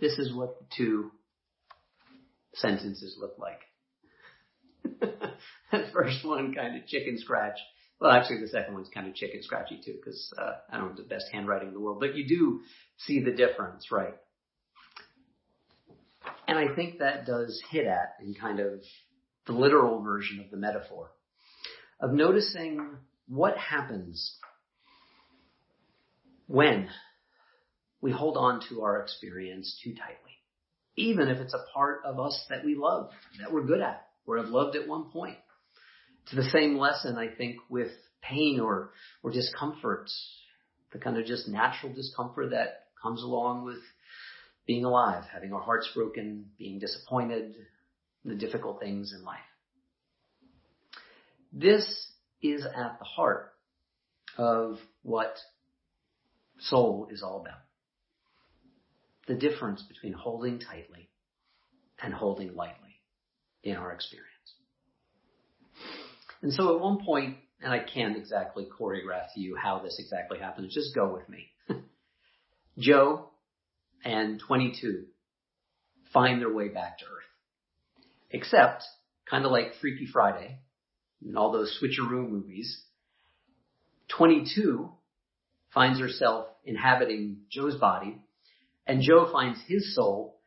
This 0.02 0.18
is 0.18 0.34
what 0.34 0.58
the 0.58 0.66
two 0.76 1.12
sentences 2.54 3.16
look 3.20 3.36
like. 3.38 3.60
the 5.70 5.90
first 5.92 6.24
one 6.24 6.52
kind 6.52 6.76
of 6.76 6.88
chicken 6.88 7.16
scratch. 7.18 7.56
Well, 8.00 8.10
actually, 8.10 8.40
the 8.40 8.48
second 8.48 8.74
one's 8.74 8.88
kind 8.92 9.06
of 9.06 9.14
chicken 9.14 9.44
scratchy 9.44 9.80
too, 9.82 9.94
because 9.94 10.34
uh, 10.36 10.54
I 10.68 10.78
don't 10.78 10.88
have 10.88 10.96
the 10.96 11.04
best 11.04 11.26
handwriting 11.32 11.68
in 11.68 11.74
the 11.74 11.78
world. 11.78 12.00
But 12.00 12.16
you 12.16 12.26
do 12.26 12.62
see 12.98 13.22
the 13.22 13.30
difference, 13.30 13.92
right? 13.92 14.14
And 16.48 16.58
I 16.58 16.74
think 16.74 16.98
that 16.98 17.24
does 17.24 17.62
hit 17.70 17.86
at 17.86 18.16
in 18.20 18.34
kind 18.34 18.58
of 18.58 18.80
the 19.46 19.52
literal 19.52 20.02
version 20.02 20.40
of 20.40 20.50
the 20.50 20.56
metaphor 20.56 21.12
of 22.00 22.12
noticing 22.12 22.96
what 23.28 23.56
happens 23.56 24.36
when 26.48 26.88
we 28.02 28.10
hold 28.10 28.36
on 28.36 28.60
to 28.68 28.82
our 28.82 29.00
experience 29.00 29.80
too 29.82 29.94
tightly. 29.94 30.32
Even 30.96 31.28
if 31.28 31.38
it's 31.38 31.54
a 31.54 31.64
part 31.72 32.00
of 32.04 32.20
us 32.20 32.44
that 32.50 32.64
we 32.64 32.74
love, 32.74 33.10
that 33.40 33.50
we're 33.50 33.64
good 33.64 33.80
at, 33.80 34.08
or 34.26 34.36
have 34.36 34.48
loved 34.48 34.76
at 34.76 34.86
one 34.86 35.04
point. 35.10 35.38
To 36.30 36.36
the 36.36 36.44
same 36.50 36.76
lesson, 36.76 37.16
I 37.16 37.28
think, 37.28 37.56
with 37.70 37.92
pain 38.20 38.60
or, 38.60 38.90
or 39.22 39.30
discomfort, 39.30 40.10
the 40.92 40.98
kind 40.98 41.16
of 41.16 41.24
just 41.24 41.48
natural 41.48 41.94
discomfort 41.94 42.50
that 42.50 42.86
comes 43.00 43.22
along 43.22 43.64
with 43.64 43.78
being 44.66 44.84
alive, 44.84 45.24
having 45.32 45.52
our 45.52 45.62
hearts 45.62 45.88
broken, 45.94 46.46
being 46.58 46.78
disappointed, 46.78 47.54
the 48.24 48.34
difficult 48.34 48.80
things 48.80 49.14
in 49.16 49.24
life. 49.24 49.38
This 51.52 52.08
is 52.42 52.64
at 52.64 52.98
the 52.98 53.04
heart 53.04 53.52
of 54.36 54.78
what 55.02 55.36
soul 56.58 57.08
is 57.10 57.22
all 57.22 57.40
about 57.40 57.58
the 59.26 59.34
difference 59.34 59.82
between 59.82 60.12
holding 60.12 60.58
tightly 60.58 61.08
and 62.02 62.12
holding 62.12 62.54
lightly 62.54 63.00
in 63.62 63.76
our 63.76 63.92
experience. 63.92 64.28
And 66.42 66.52
so 66.52 66.74
at 66.74 66.82
one 66.82 67.04
point, 67.04 67.36
and 67.60 67.72
I 67.72 67.78
can't 67.78 68.16
exactly 68.16 68.66
choreograph 68.66 69.32
to 69.34 69.40
you 69.40 69.56
how 69.56 69.78
this 69.78 69.96
exactly 70.00 70.38
happens, 70.38 70.74
just 70.74 70.94
go 70.94 71.12
with 71.12 71.28
me. 71.28 71.50
Joe 72.78 73.30
and 74.04 74.40
22 74.40 75.04
find 76.12 76.40
their 76.40 76.52
way 76.52 76.68
back 76.68 76.98
to 76.98 77.04
Earth. 77.04 77.22
Except, 78.30 78.82
kind 79.30 79.44
of 79.44 79.52
like 79.52 79.74
Freaky 79.80 80.06
Friday 80.12 80.58
and 81.24 81.38
all 81.38 81.52
those 81.52 81.78
switcheroo 81.80 82.28
movies, 82.28 82.82
22 84.08 84.90
finds 85.72 86.00
herself 86.00 86.48
inhabiting 86.64 87.42
Joe's 87.50 87.76
body 87.76 88.21
and 88.92 89.00
Joe 89.00 89.26
finds 89.32 89.58
his 89.66 89.94
soul 89.94 90.38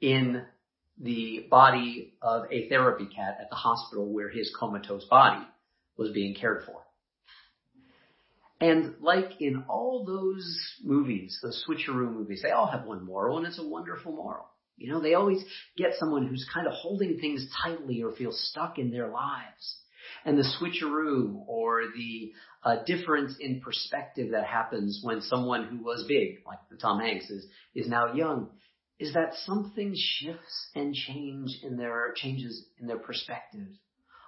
in 0.00 0.44
the 1.00 1.48
body 1.50 2.14
of 2.22 2.44
a 2.48 2.68
therapy 2.68 3.06
cat 3.06 3.38
at 3.40 3.50
the 3.50 3.56
hospital 3.56 4.12
where 4.12 4.28
his 4.28 4.54
comatose 4.56 5.04
body 5.06 5.44
was 5.96 6.12
being 6.12 6.36
cared 6.36 6.62
for. 6.64 6.76
And 8.60 8.94
like 9.00 9.40
in 9.40 9.64
all 9.68 10.04
those 10.04 10.46
movies, 10.84 11.40
those 11.42 11.64
switcheroo 11.68 12.12
movies, 12.12 12.40
they 12.40 12.52
all 12.52 12.68
have 12.68 12.84
one 12.84 13.04
moral 13.04 13.38
and 13.38 13.48
it's 13.48 13.58
a 13.58 13.66
wonderful 13.66 14.12
moral. 14.12 14.46
You 14.76 14.92
know, 14.92 15.00
they 15.00 15.14
always 15.14 15.42
get 15.76 15.94
someone 15.98 16.24
who's 16.24 16.48
kind 16.54 16.68
of 16.68 16.74
holding 16.74 17.18
things 17.18 17.48
tightly 17.64 18.04
or 18.04 18.12
feels 18.12 18.40
stuck 18.48 18.78
in 18.78 18.92
their 18.92 19.08
lives. 19.08 19.80
And 20.28 20.36
the 20.36 20.44
switcheroo 20.60 21.42
or 21.46 21.84
the 21.96 22.34
uh, 22.62 22.84
difference 22.84 23.36
in 23.40 23.62
perspective 23.62 24.32
that 24.32 24.44
happens 24.44 25.00
when 25.02 25.22
someone 25.22 25.64
who 25.64 25.82
was 25.82 26.04
big, 26.06 26.42
like 26.46 26.58
the 26.70 26.76
Tom 26.76 27.00
Hanks, 27.00 27.30
is, 27.30 27.46
is 27.74 27.88
now 27.88 28.12
young, 28.12 28.50
is 28.98 29.14
that 29.14 29.32
something 29.46 29.94
shifts 29.96 30.68
and 30.74 30.94
change 30.94 31.60
in 31.62 31.78
their, 31.78 32.12
changes 32.14 32.66
in 32.78 32.86
their 32.86 32.98
perspective 32.98 33.68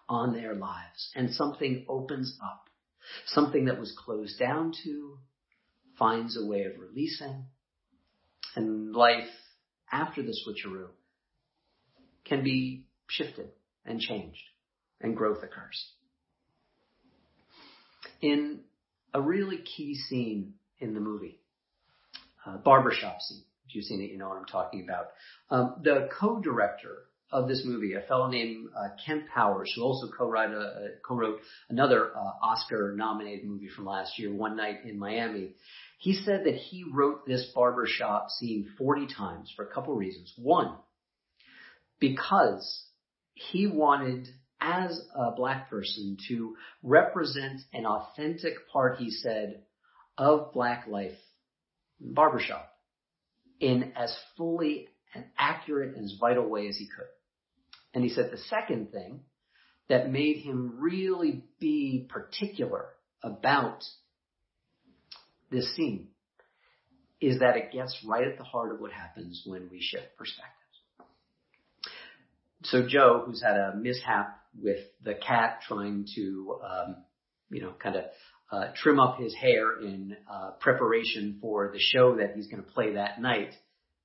on 0.09 0.33
their 0.33 0.55
lives. 0.55 1.11
And 1.15 1.35
something 1.35 1.85
opens 1.87 2.35
up. 2.43 2.71
Something 3.27 3.67
that 3.67 3.79
was 3.79 3.95
closed 4.03 4.39
down 4.39 4.73
to 4.85 5.19
finds 5.99 6.35
a 6.35 6.47
way 6.47 6.63
of 6.63 6.81
releasing, 6.81 7.45
and 8.57 8.95
life 8.95 9.29
after 9.93 10.23
the 10.23 10.35
switcheroo 10.47 10.89
can 12.25 12.43
be 12.43 12.87
shifted 13.07 13.51
and 13.85 14.01
changed, 14.01 14.41
and 15.01 15.17
growth 15.17 15.43
occurs. 15.43 15.93
In 18.21 18.61
a 19.15 19.21
really 19.21 19.59
key 19.59 19.95
scene 19.95 20.55
in 20.79 20.95
the 20.95 21.01
movie, 21.01 21.41
uh, 22.47 22.59
barbershop 22.59 23.21
scene, 23.21 23.43
if 23.67 23.75
you've 23.75 23.85
seen 23.85 24.03
it, 24.03 24.11
you 24.11 24.19
know 24.19 24.29
what 24.29 24.39
I'm 24.39 24.47
talking 24.47 24.85
about. 24.85 25.09
Um, 25.51 25.81
the 25.83 26.09
co-director 26.19 27.05
of 27.33 27.49
this 27.49 27.63
movie, 27.65 27.95
a 27.95 28.01
fellow 28.01 28.29
named 28.29 28.69
uh, 28.77 28.89
Kemp 29.07 29.29
Powers, 29.29 29.73
who 29.75 29.83
also 29.83 30.09
co-wrote, 30.17 30.53
uh, 30.53 30.89
co-wrote 31.07 31.41
another 31.69 32.11
uh, 32.17 32.33
Oscar-nominated 32.43 33.45
movie 33.45 33.69
from 33.69 33.87
last 33.87 34.19
year, 34.19 34.35
One 34.35 34.57
Night 34.57 34.85
in 34.85 34.99
Miami. 34.99 35.55
He 35.99 36.15
said 36.15 36.45
that 36.45 36.55
he 36.55 36.85
wrote 36.93 37.27
this 37.27 37.53
barbershop 37.55 38.31
scene 38.31 38.69
40 38.79 39.07
times 39.15 39.53
for 39.55 39.65
a 39.65 39.73
couple 39.73 39.95
reasons. 39.95 40.33
One, 40.37 40.75
because 42.01 42.85
he 43.35 43.67
wanted, 43.67 44.29
as 44.61 45.01
a 45.15 45.31
black 45.33 45.71
person, 45.71 46.17
to 46.29 46.57
represent 46.83 47.61
an 47.73 47.87
authentic 47.87 48.69
part, 48.73 48.99
he 48.99 49.11
said, 49.11 49.63
of 50.19 50.53
black 50.53 50.87
life, 50.87 51.17
barbershop, 52.01 52.71
in 53.59 53.93
as 53.97 54.17
fully 54.37 54.89
and 55.15 55.25
accurate 55.39 55.97
and 55.97 56.05
as 56.05 56.17
vital 56.21 56.49
way 56.49 56.69
as 56.69 56.77
he 56.77 56.87
could. 56.87 57.09
And 57.95 58.05
he 58.05 58.11
said 58.11 58.31
the 58.31 58.39
second 58.39 58.93
thing 58.93 59.21
that 59.89 60.11
made 60.11 60.37
him 60.37 60.79
really 60.79 61.45
be 61.59 62.07
particular 62.09 62.87
about 63.23 63.83
this 65.51 65.75
scene 65.75 66.09
is 67.21 67.41
that 67.41 67.57
it 67.57 67.73
gets 67.73 67.99
right 68.07 68.27
at 68.27 68.39
the 68.39 68.45
heart 68.45 68.73
of 68.73 68.81
what 68.81 68.93
happens 68.93 69.43
when 69.45 69.69
we 69.71 69.81
shift 69.81 70.17
perspectives. 70.17 70.60
So 72.65 72.87
Joe, 72.87 73.23
who's 73.25 73.43
had 73.43 73.57
a 73.57 73.75
mishap 73.77 74.39
with 74.61 74.81
the 75.03 75.15
cat 75.15 75.61
trying 75.67 76.07
to, 76.15 76.61
um, 76.63 76.97
you 77.51 77.63
know, 77.63 77.73
kind 77.83 77.97
of 77.97 78.05
uh, 78.53 78.73
trim 78.77 78.99
up 78.99 79.19
his 79.19 79.35
hair 79.35 79.81
in 79.81 80.17
uh, 80.31 80.51
preparation 80.61 81.39
for 81.41 81.71
the 81.73 81.79
show 81.79 82.17
that 82.17 82.35
he's 82.35 82.49
going 82.49 82.63
to 82.63 82.71
play 82.71 82.95
that 82.95 83.21
night, 83.21 83.55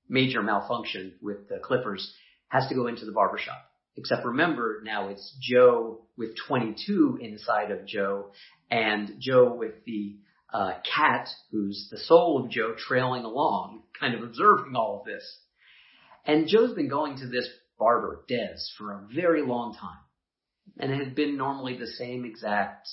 major 0.08 0.42
malfunction 0.42 1.14
with 1.22 1.50
the 1.50 1.60
clippers, 1.62 2.14
has 2.48 2.68
to 2.70 2.76
go 2.76 2.88
into 2.88 3.06
the 3.06 3.12
barbershop. 3.12 3.62
Except 3.98 4.26
remember 4.26 4.82
now 4.84 5.10
it's 5.10 5.36
Joe 5.42 6.02
with 6.18 6.32
22 6.48 7.20
inside 7.22 7.72
of 7.72 7.86
Joe 7.86 8.32
and 8.70 9.16
Joe 9.20 9.54
with 9.54 9.84
the 9.86 10.18
uh, 10.54 10.74
cat 10.96 11.28
who's 11.52 11.88
the 11.92 11.98
soul 11.98 12.44
of 12.44 12.52
Joe 12.52 12.76
trailing 12.78 13.24
along, 13.24 13.84
kind 14.00 14.14
of 14.14 14.24
observing 14.24 14.76
all 14.76 15.00
of 15.00 15.06
this. 15.06 15.24
And 16.26 16.48
Joe's 16.48 16.74
been 16.74 16.90
going 16.90 17.18
to 17.18 17.28
this 17.28 17.48
barber, 17.78 18.24
Dez, 18.30 18.66
for 18.78 18.92
a 18.94 19.08
very 19.14 19.42
long 19.42 19.74
time. 19.74 20.00
And 20.80 20.92
it 20.92 21.04
had 21.04 21.16
been 21.16 21.38
normally 21.38 21.78
the 21.78 21.88
same 21.88 22.26
exact 22.26 22.88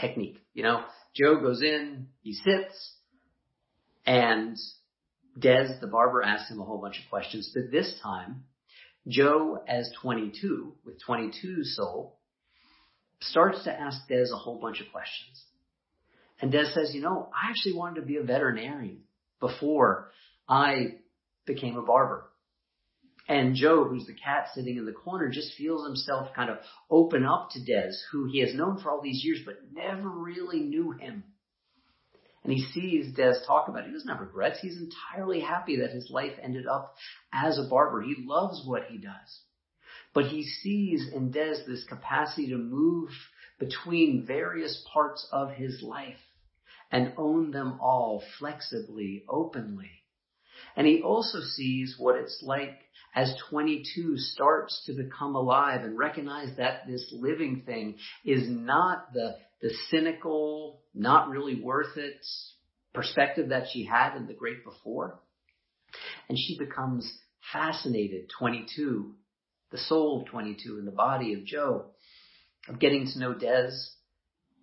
technique. 0.00 0.38
You 0.54 0.64
know, 0.64 0.82
Joe 1.14 1.40
goes 1.40 1.62
in, 1.62 2.08
he 2.22 2.32
sits, 2.32 2.94
and 4.06 4.56
Dez, 5.38 5.80
the 5.80 5.86
barber, 5.86 6.22
asks 6.22 6.50
him 6.50 6.60
a 6.60 6.64
whole 6.64 6.80
bunch 6.80 6.98
of 7.02 7.10
questions. 7.10 7.50
But 7.54 7.70
this 7.70 7.98
time, 8.02 8.44
Joe, 9.06 9.62
as 9.66 9.90
22, 10.02 10.74
with 10.84 11.00
22 11.04 11.64
soul, 11.64 12.18
starts 13.20 13.64
to 13.64 13.72
ask 13.72 13.98
Dez 14.10 14.32
a 14.32 14.36
whole 14.36 14.60
bunch 14.60 14.80
of 14.80 14.90
questions. 14.92 15.44
And 16.40 16.52
Dez 16.52 16.72
says, 16.72 16.94
you 16.94 17.02
know, 17.02 17.28
I 17.32 17.50
actually 17.50 17.74
wanted 17.74 18.00
to 18.00 18.06
be 18.06 18.16
a 18.16 18.22
veterinarian 18.22 19.00
before 19.40 20.10
I 20.48 20.96
became 21.46 21.76
a 21.76 21.82
barber. 21.82 22.30
And 23.28 23.54
Joe, 23.54 23.84
who's 23.84 24.06
the 24.06 24.14
cat 24.14 24.48
sitting 24.54 24.78
in 24.78 24.86
the 24.86 24.92
corner, 24.92 25.28
just 25.28 25.54
feels 25.54 25.86
himself 25.86 26.34
kind 26.34 26.48
of 26.48 26.58
open 26.90 27.26
up 27.26 27.50
to 27.52 27.60
Dez, 27.60 27.94
who 28.10 28.24
he 28.24 28.40
has 28.40 28.54
known 28.54 28.80
for 28.80 28.90
all 28.90 29.02
these 29.02 29.22
years, 29.22 29.40
but 29.44 29.56
never 29.70 30.08
really 30.08 30.60
knew 30.60 30.92
him. 30.92 31.24
And 32.42 32.52
he 32.52 32.62
sees 32.62 33.14
Dez 33.14 33.46
talk 33.46 33.68
about 33.68 33.84
it. 33.84 33.88
He 33.88 33.92
doesn't 33.92 34.08
have 34.08 34.20
regrets. 34.20 34.60
He's 34.60 34.80
entirely 34.80 35.40
happy 35.40 35.76
that 35.80 35.90
his 35.90 36.08
life 36.10 36.32
ended 36.42 36.66
up 36.66 36.96
as 37.30 37.58
a 37.58 37.68
barber. 37.68 38.00
He 38.00 38.14
loves 38.18 38.62
what 38.66 38.84
he 38.88 38.96
does. 38.96 39.40
But 40.14 40.26
he 40.26 40.44
sees 40.44 41.10
in 41.12 41.30
Dez 41.30 41.66
this 41.66 41.84
capacity 41.84 42.48
to 42.48 42.56
move 42.56 43.10
between 43.58 44.24
various 44.26 44.82
parts 44.90 45.28
of 45.30 45.50
his 45.50 45.82
life 45.82 46.16
and 46.90 47.12
own 47.18 47.50
them 47.50 47.78
all 47.82 48.22
flexibly, 48.38 49.24
openly. 49.28 49.90
And 50.74 50.86
he 50.86 51.02
also 51.02 51.40
sees 51.40 51.96
what 51.98 52.16
it's 52.16 52.42
like 52.42 52.78
as 53.14 53.34
22 53.50 54.16
starts 54.16 54.82
to 54.86 54.92
become 54.92 55.34
alive 55.34 55.82
and 55.82 55.98
recognize 55.98 56.56
that 56.56 56.86
this 56.86 57.12
living 57.12 57.62
thing 57.66 57.96
is 58.24 58.48
not 58.48 59.12
the, 59.12 59.36
the 59.60 59.72
cynical, 59.90 60.82
not 60.94 61.28
really 61.28 61.60
worth 61.60 61.96
it 61.96 62.24
perspective 62.94 63.50
that 63.50 63.66
she 63.72 63.84
had 63.84 64.16
in 64.16 64.26
the 64.26 64.34
great 64.34 64.64
before. 64.64 65.20
And 66.28 66.38
she 66.38 66.58
becomes 66.58 67.10
fascinated, 67.52 68.30
22, 68.38 69.14
the 69.70 69.78
soul 69.78 70.22
of 70.22 70.28
22 70.28 70.78
in 70.78 70.84
the 70.84 70.90
body 70.90 71.34
of 71.34 71.44
Joe, 71.44 71.86
of 72.68 72.78
getting 72.78 73.06
to 73.06 73.18
know 73.18 73.34
Dez, 73.34 73.70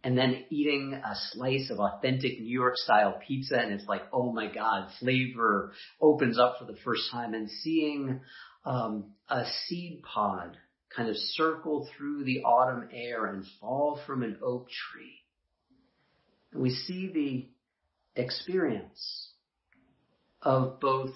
and 0.06 0.16
then 0.16 0.46
eating 0.52 0.94
a 0.94 1.16
slice 1.32 1.72
of 1.72 1.80
authentic 1.80 2.40
New 2.40 2.54
York 2.54 2.78
style 2.78 3.20
pizza 3.28 3.58
and 3.58 3.74
it's 3.74 3.88
like, 3.88 4.04
oh 4.14 4.32
my 4.32 4.46
God, 4.46 4.90
flavor 5.00 5.74
opens 6.00 6.38
up 6.38 6.58
for 6.60 6.66
the 6.66 6.78
first 6.86 7.10
time 7.12 7.34
and 7.34 7.50
seeing 7.50 8.22
um, 8.66 9.14
a 9.30 9.46
seed 9.66 10.04
pod 10.04 10.58
kind 10.96 11.10
of 11.10 11.16
circle 11.16 11.90
through 11.98 12.24
the 12.24 12.42
autumn 12.42 12.88
air 12.94 13.26
and 13.26 13.46
fall 13.60 14.00
from 14.06 14.22
an 14.22 14.38
oak 14.44 14.68
tree. 14.70 15.24
And 16.54 16.62
we 16.62 16.70
see 16.70 17.12
the 18.16 18.22
experience 18.22 19.32
of 20.40 20.80
both 20.80 21.16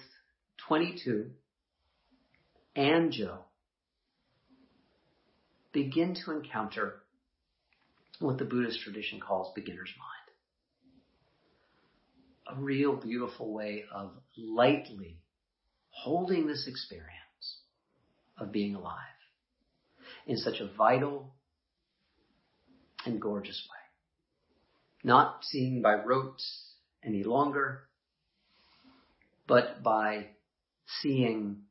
22 0.66 1.30
and 2.74 3.12
Joe 3.12 3.44
begin 5.72 6.16
to 6.24 6.32
encounter 6.32 6.99
what 8.20 8.38
the 8.38 8.44
Buddhist 8.44 8.80
tradition 8.80 9.18
calls 9.18 9.52
beginner's 9.54 9.92
mind. 9.98 10.08
A 12.58 12.62
real 12.62 12.96
beautiful 12.96 13.52
way 13.52 13.84
of 13.92 14.12
lightly 14.36 15.20
holding 15.90 16.46
this 16.46 16.66
experience 16.68 17.08
of 18.38 18.52
being 18.52 18.74
alive 18.74 18.94
in 20.26 20.36
such 20.36 20.60
a 20.60 20.70
vital 20.76 21.34
and 23.06 23.20
gorgeous 23.20 23.66
way. 23.70 23.78
Not 25.02 25.44
seeing 25.44 25.80
by 25.80 25.94
rote 25.94 26.42
any 27.02 27.24
longer, 27.24 27.88
but 29.46 29.82
by 29.82 30.26
seeing 31.00 31.62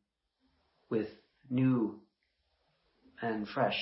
with 0.90 1.10
new 1.50 2.00
and 3.22 3.48
fresh 3.48 3.80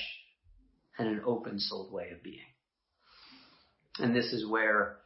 and 0.98 1.08
an 1.08 1.22
open 1.24 1.58
souled 1.58 1.92
way 1.92 2.10
of 2.10 2.22
being. 2.22 2.44
And 3.98 4.14
this 4.14 4.32
is 4.32 4.46
where 4.46 4.98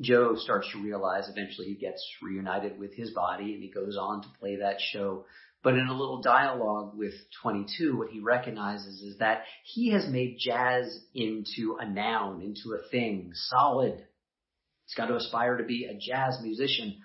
Joe 0.00 0.34
starts 0.36 0.68
to 0.72 0.82
realize 0.82 1.28
eventually 1.28 1.68
he 1.68 1.74
gets 1.74 2.04
reunited 2.22 2.78
with 2.78 2.94
his 2.94 3.10
body 3.10 3.54
and 3.54 3.62
he 3.62 3.70
goes 3.70 3.96
on 3.96 4.22
to 4.22 4.28
play 4.40 4.56
that 4.56 4.80
show. 4.80 5.24
But 5.62 5.74
in 5.74 5.86
a 5.86 5.96
little 5.96 6.20
dialogue 6.20 6.92
with 6.96 7.14
22, 7.42 7.96
what 7.96 8.10
he 8.10 8.20
recognizes 8.20 9.00
is 9.00 9.18
that 9.18 9.44
he 9.64 9.92
has 9.92 10.06
made 10.06 10.36
jazz 10.38 11.00
into 11.14 11.78
a 11.80 11.88
noun, 11.88 12.42
into 12.42 12.74
a 12.74 12.88
thing, 12.90 13.30
solid. 13.34 14.04
He's 14.84 14.94
got 14.94 15.06
to 15.06 15.16
aspire 15.16 15.56
to 15.56 15.64
be 15.64 15.86
a 15.86 15.94
jazz 15.98 16.38
musician. 16.42 16.98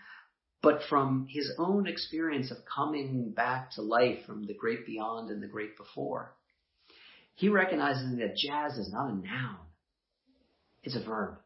But 0.62 0.82
from 0.89 1.28
his 1.30 1.50
own 1.58 1.88
experience 1.88 2.52
of 2.52 2.58
coming 2.65 3.32
back 3.32 3.72
to 3.76 3.82
life 3.82 4.26
from 4.26 4.46
the 4.46 4.54
great 4.54 4.86
beyond 4.86 5.30
and 5.30 5.42
the 5.42 5.48
great 5.48 5.78
before, 5.78 6.36
he 7.36 7.48
recognizes 7.48 8.18
that 8.18 8.36
jazz 8.36 8.78
is 8.78 8.92
not 8.92 9.10
a 9.10 9.15
noun. 9.15 9.68
It's 10.84 10.96
a 10.96 11.04
verb. 11.04 11.38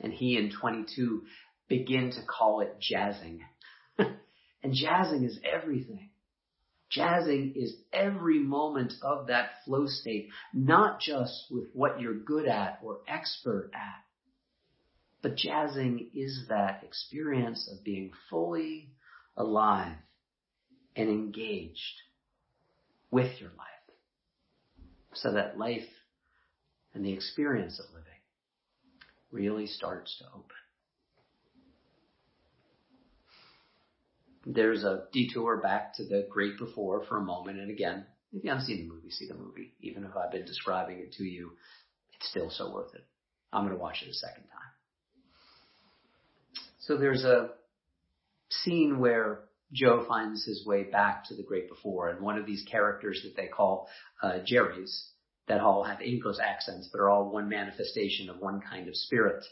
And 0.00 0.12
he 0.12 0.36
and 0.36 0.52
22 0.52 1.22
begin 1.68 2.10
to 2.12 2.22
call 2.26 2.60
it 2.60 2.76
jazzing. 2.80 3.40
and 3.98 4.74
jazzing 4.74 5.24
is 5.24 5.38
everything. 5.44 6.10
Jazzing 6.90 7.54
is 7.56 7.74
every 7.92 8.38
moment 8.38 8.92
of 9.02 9.26
that 9.26 9.50
flow 9.64 9.86
state, 9.86 10.28
not 10.54 11.00
just 11.00 11.46
with 11.50 11.64
what 11.72 12.00
you're 12.00 12.14
good 12.18 12.46
at 12.46 12.78
or 12.82 13.00
expert 13.08 13.70
at, 13.74 14.04
but 15.20 15.36
jazzing 15.36 16.10
is 16.14 16.44
that 16.48 16.84
experience 16.84 17.68
of 17.72 17.82
being 17.82 18.12
fully 18.30 18.92
alive 19.36 19.96
and 20.94 21.08
engaged 21.08 22.02
with 23.10 23.40
your 23.40 23.50
life. 23.50 23.66
So 25.14 25.32
that 25.32 25.58
life 25.58 25.88
and 26.94 27.04
the 27.04 27.12
experience 27.12 27.80
of 27.80 27.86
living 27.92 28.15
really 29.30 29.66
starts 29.66 30.16
to 30.18 30.24
open. 30.26 30.56
There's 34.44 34.84
a 34.84 35.04
detour 35.12 35.56
back 35.56 35.94
to 35.94 36.04
the 36.04 36.26
great 36.30 36.58
before 36.58 37.04
for 37.04 37.16
a 37.18 37.22
moment, 37.22 37.58
and 37.58 37.70
again, 37.70 38.06
if 38.32 38.44
you 38.44 38.50
haven't 38.50 38.66
seen 38.66 38.86
the 38.86 38.94
movie, 38.94 39.10
see 39.10 39.26
the 39.26 39.34
movie. 39.34 39.72
Even 39.80 40.04
if 40.04 40.16
I've 40.16 40.30
been 40.30 40.44
describing 40.44 40.98
it 40.98 41.12
to 41.14 41.24
you, 41.24 41.52
it's 42.16 42.28
still 42.28 42.50
so 42.50 42.72
worth 42.72 42.94
it. 42.94 43.04
I'm 43.52 43.64
going 43.64 43.76
to 43.76 43.82
watch 43.82 44.02
it 44.02 44.10
a 44.10 44.14
second 44.14 44.44
time. 44.44 44.60
So 46.80 46.96
there's 46.96 47.24
a 47.24 47.50
scene 48.50 49.00
where 49.00 49.40
Joe 49.72 50.04
finds 50.06 50.44
his 50.44 50.64
way 50.64 50.84
back 50.84 51.24
to 51.24 51.34
the 51.34 51.42
great 51.42 51.68
before, 51.68 52.08
and 52.08 52.20
one 52.20 52.38
of 52.38 52.46
these 52.46 52.64
characters 52.70 53.22
that 53.24 53.34
they 53.36 53.48
call 53.48 53.88
uh, 54.22 54.38
Jerry's 54.44 55.10
that 55.48 55.60
all 55.60 55.84
have 55.84 56.00
English 56.00 56.36
accents, 56.42 56.88
but 56.90 57.00
are 57.00 57.10
all 57.10 57.30
one 57.30 57.48
manifestation 57.48 58.28
of 58.28 58.38
one 58.38 58.60
kind 58.60 58.88
of 58.88 58.96
spirit. 58.96 59.44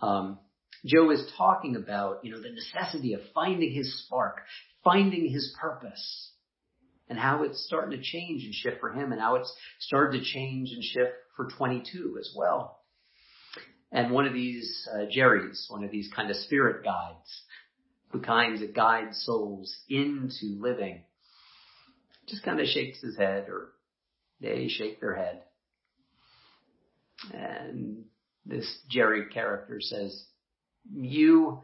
Um, 0.00 0.38
Joe 0.84 1.10
is 1.10 1.32
talking 1.36 1.76
about, 1.76 2.24
you 2.24 2.32
know, 2.32 2.40
the 2.40 2.50
necessity 2.50 3.14
of 3.14 3.20
finding 3.34 3.72
his 3.72 4.04
spark, 4.04 4.42
finding 4.82 5.28
his 5.30 5.56
purpose, 5.58 6.32
and 7.08 7.18
how 7.18 7.42
it's 7.42 7.64
starting 7.66 7.98
to 7.98 8.02
change 8.02 8.44
and 8.44 8.54
shift 8.54 8.80
for 8.80 8.92
him, 8.92 9.12
and 9.12 9.20
how 9.20 9.36
it's 9.36 9.52
started 9.80 10.18
to 10.18 10.24
change 10.24 10.70
and 10.72 10.82
shift 10.82 11.12
for 11.36 11.48
22 11.56 12.16
as 12.18 12.32
well. 12.36 12.80
And 13.92 14.10
one 14.10 14.26
of 14.26 14.32
these 14.32 14.88
uh, 14.92 15.04
Jerry's, 15.10 15.66
one 15.68 15.84
of 15.84 15.90
these 15.90 16.10
kind 16.14 16.30
of 16.30 16.36
spirit 16.36 16.84
guides, 16.84 17.42
the 18.12 18.18
kinds 18.18 18.60
that 18.60 18.74
guide 18.74 19.14
souls 19.14 19.74
into 19.88 20.58
living, 20.60 21.02
just 22.26 22.42
kind 22.42 22.60
of 22.60 22.66
shakes 22.66 23.00
his 23.00 23.16
head, 23.16 23.46
or 23.48 23.73
they 24.40 24.68
shake 24.68 25.00
their 25.00 25.14
head, 25.14 25.42
and 27.32 28.04
this 28.44 28.66
Jerry 28.90 29.26
character 29.32 29.80
says, 29.80 30.24
you, 30.92 31.60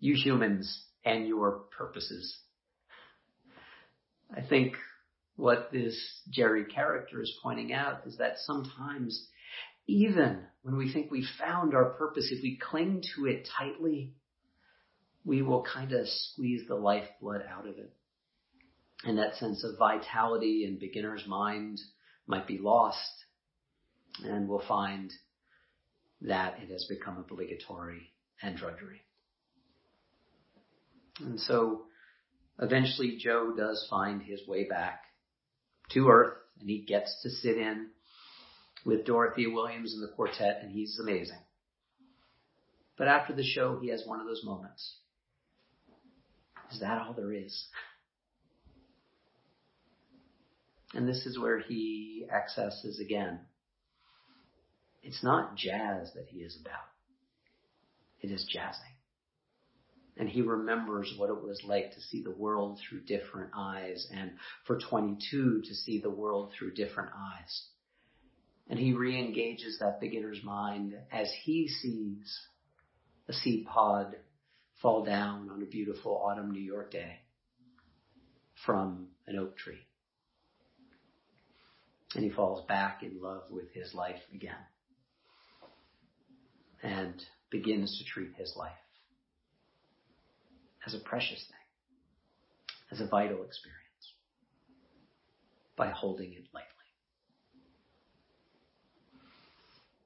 you 0.00 0.14
humans 0.14 0.84
and 1.04 1.26
your 1.26 1.64
purposes. 1.76 2.38
I 4.34 4.40
think 4.40 4.74
what 5.36 5.70
this 5.72 5.96
Jerry 6.30 6.64
character 6.64 7.20
is 7.20 7.38
pointing 7.42 7.72
out 7.72 8.06
is 8.06 8.16
that 8.18 8.38
sometimes 8.38 9.28
even 9.86 10.40
when 10.62 10.76
we 10.76 10.92
think 10.92 11.10
we've 11.10 11.24
found 11.38 11.74
our 11.74 11.90
purpose, 11.90 12.30
if 12.30 12.42
we 12.42 12.58
cling 12.58 13.02
to 13.16 13.26
it 13.26 13.48
tightly, 13.58 14.14
we 15.24 15.42
will 15.42 15.62
kind 15.62 15.92
of 15.92 16.06
squeeze 16.08 16.62
the 16.66 16.74
lifeblood 16.74 17.42
out 17.50 17.66
of 17.66 17.78
it. 17.78 17.92
And 19.04 19.18
that 19.18 19.36
sense 19.36 19.62
of 19.64 19.78
vitality 19.78 20.64
and 20.64 20.80
beginner's 20.80 21.26
mind 21.26 21.80
might 22.26 22.46
be 22.46 22.58
lost 22.58 23.24
and 24.22 24.48
we'll 24.48 24.62
find 24.66 25.12
that 26.22 26.58
it 26.62 26.70
has 26.70 26.86
become 26.88 27.18
obligatory 27.18 28.12
and 28.42 28.56
drudgery. 28.56 29.02
And 31.20 31.38
so 31.38 31.82
eventually 32.58 33.18
Joe 33.18 33.54
does 33.56 33.86
find 33.90 34.22
his 34.22 34.46
way 34.46 34.64
back 34.68 35.02
to 35.90 36.08
Earth 36.08 36.38
and 36.60 36.68
he 36.68 36.80
gets 36.80 37.22
to 37.22 37.30
sit 37.30 37.58
in 37.58 37.88
with 38.84 39.04
Dorothea 39.04 39.50
Williams 39.50 39.94
and 39.94 40.02
the 40.02 40.14
quartet 40.14 40.60
and 40.62 40.72
he's 40.72 40.98
amazing. 41.00 41.38
But 42.96 43.08
after 43.08 43.32
the 43.34 43.44
show, 43.44 43.78
he 43.80 43.88
has 43.88 44.04
one 44.06 44.20
of 44.20 44.26
those 44.26 44.44
moments. 44.44 44.98
Is 46.72 46.80
that 46.80 47.02
all 47.02 47.12
there 47.12 47.32
is? 47.32 47.66
And 50.94 51.08
this 51.08 51.26
is 51.26 51.38
where 51.38 51.58
he 51.58 52.26
accesses 52.32 53.00
again. 53.00 53.40
It's 55.02 55.22
not 55.22 55.56
jazz 55.56 56.12
that 56.14 56.26
he 56.28 56.38
is 56.38 56.56
about. 56.60 56.86
It 58.20 58.30
is 58.30 58.46
jazzing. 58.50 58.82
And 60.16 60.28
he 60.28 60.42
remembers 60.42 61.12
what 61.16 61.30
it 61.30 61.42
was 61.42 61.60
like 61.66 61.92
to 61.92 62.00
see 62.00 62.22
the 62.22 62.30
world 62.30 62.78
through 62.78 63.00
different 63.00 63.50
eyes 63.56 64.06
and 64.14 64.30
for 64.66 64.78
22 64.78 65.62
to 65.62 65.74
see 65.74 66.00
the 66.00 66.10
world 66.10 66.52
through 66.56 66.74
different 66.74 67.10
eyes. 67.16 67.66
And 68.70 68.78
he 68.78 68.92
re-engages 68.92 69.78
that 69.80 70.00
beginner's 70.00 70.42
mind 70.42 70.94
as 71.12 71.28
he 71.42 71.68
sees 71.68 72.40
a 73.28 73.32
seed 73.32 73.66
pod 73.66 74.16
fall 74.80 75.04
down 75.04 75.50
on 75.50 75.62
a 75.62 75.66
beautiful 75.66 76.16
autumn 76.24 76.52
New 76.52 76.62
York 76.62 76.92
day 76.92 77.18
from 78.64 79.08
an 79.26 79.36
oak 79.36 79.56
tree. 79.56 79.86
And 82.14 82.22
he 82.22 82.30
falls 82.30 82.64
back 82.66 83.02
in 83.02 83.20
love 83.20 83.42
with 83.50 83.72
his 83.72 83.92
life 83.94 84.20
again. 84.32 84.54
And 86.82 87.14
begins 87.50 87.98
to 87.98 88.04
treat 88.04 88.34
his 88.36 88.54
life 88.56 88.72
as 90.86 90.94
a 90.94 90.98
precious 90.98 91.44
thing, 91.48 92.76
as 92.90 93.00
a 93.00 93.06
vital 93.06 93.42
experience, 93.42 93.80
by 95.76 95.88
holding 95.88 96.32
it 96.32 96.44
lightly. 96.52 96.68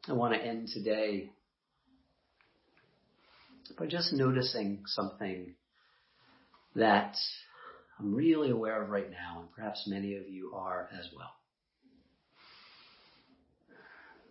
I 0.09 0.13
want 0.13 0.35
to 0.35 0.41
end 0.41 0.69
today 0.69 1.31
by 3.79 3.87
just 3.87 4.13
noticing 4.13 4.83
something 4.87 5.55
that 6.75 7.17
I'm 7.99 8.15
really 8.15 8.51
aware 8.51 8.83
of 8.83 8.89
right 8.89 9.11
now, 9.11 9.41
and 9.41 9.53
perhaps 9.53 9.85
many 9.87 10.17
of 10.17 10.29
you 10.29 10.53
are 10.55 10.89
as 10.99 11.09
well. 11.15 11.38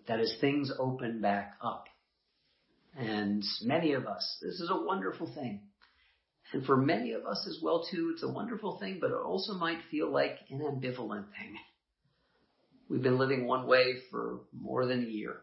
That 0.08 0.20
as 0.20 0.36
things 0.40 0.72
open 0.80 1.22
back 1.22 1.56
up, 1.62 1.86
and 2.98 3.44
many 3.64 3.94
of 3.94 4.08
us, 4.08 4.38
this 4.42 4.60
is 4.60 4.70
a 4.72 4.86
wonderful 4.86 5.32
thing. 5.34 5.62
And 6.54 6.66
for 6.66 6.78
many 6.78 7.12
of 7.12 7.26
us 7.26 7.46
as 7.48 7.60
well 7.62 7.86
too, 7.92 8.12
it's 8.14 8.24
a 8.24 8.32
wonderful 8.32 8.80
thing, 8.80 9.00
but 9.02 9.12
it 9.12 9.18
also 9.18 9.54
might 9.54 9.80
feel 9.92 10.10
like 10.10 10.38
an 10.50 10.60
ambivalent 10.60 11.26
thing. 11.38 11.58
We've 12.90 13.02
been 13.02 13.18
living 13.18 13.46
one 13.46 13.68
way 13.68 13.96
for 14.10 14.40
more 14.54 14.86
than 14.86 15.04
a 15.04 15.10
year. 15.10 15.42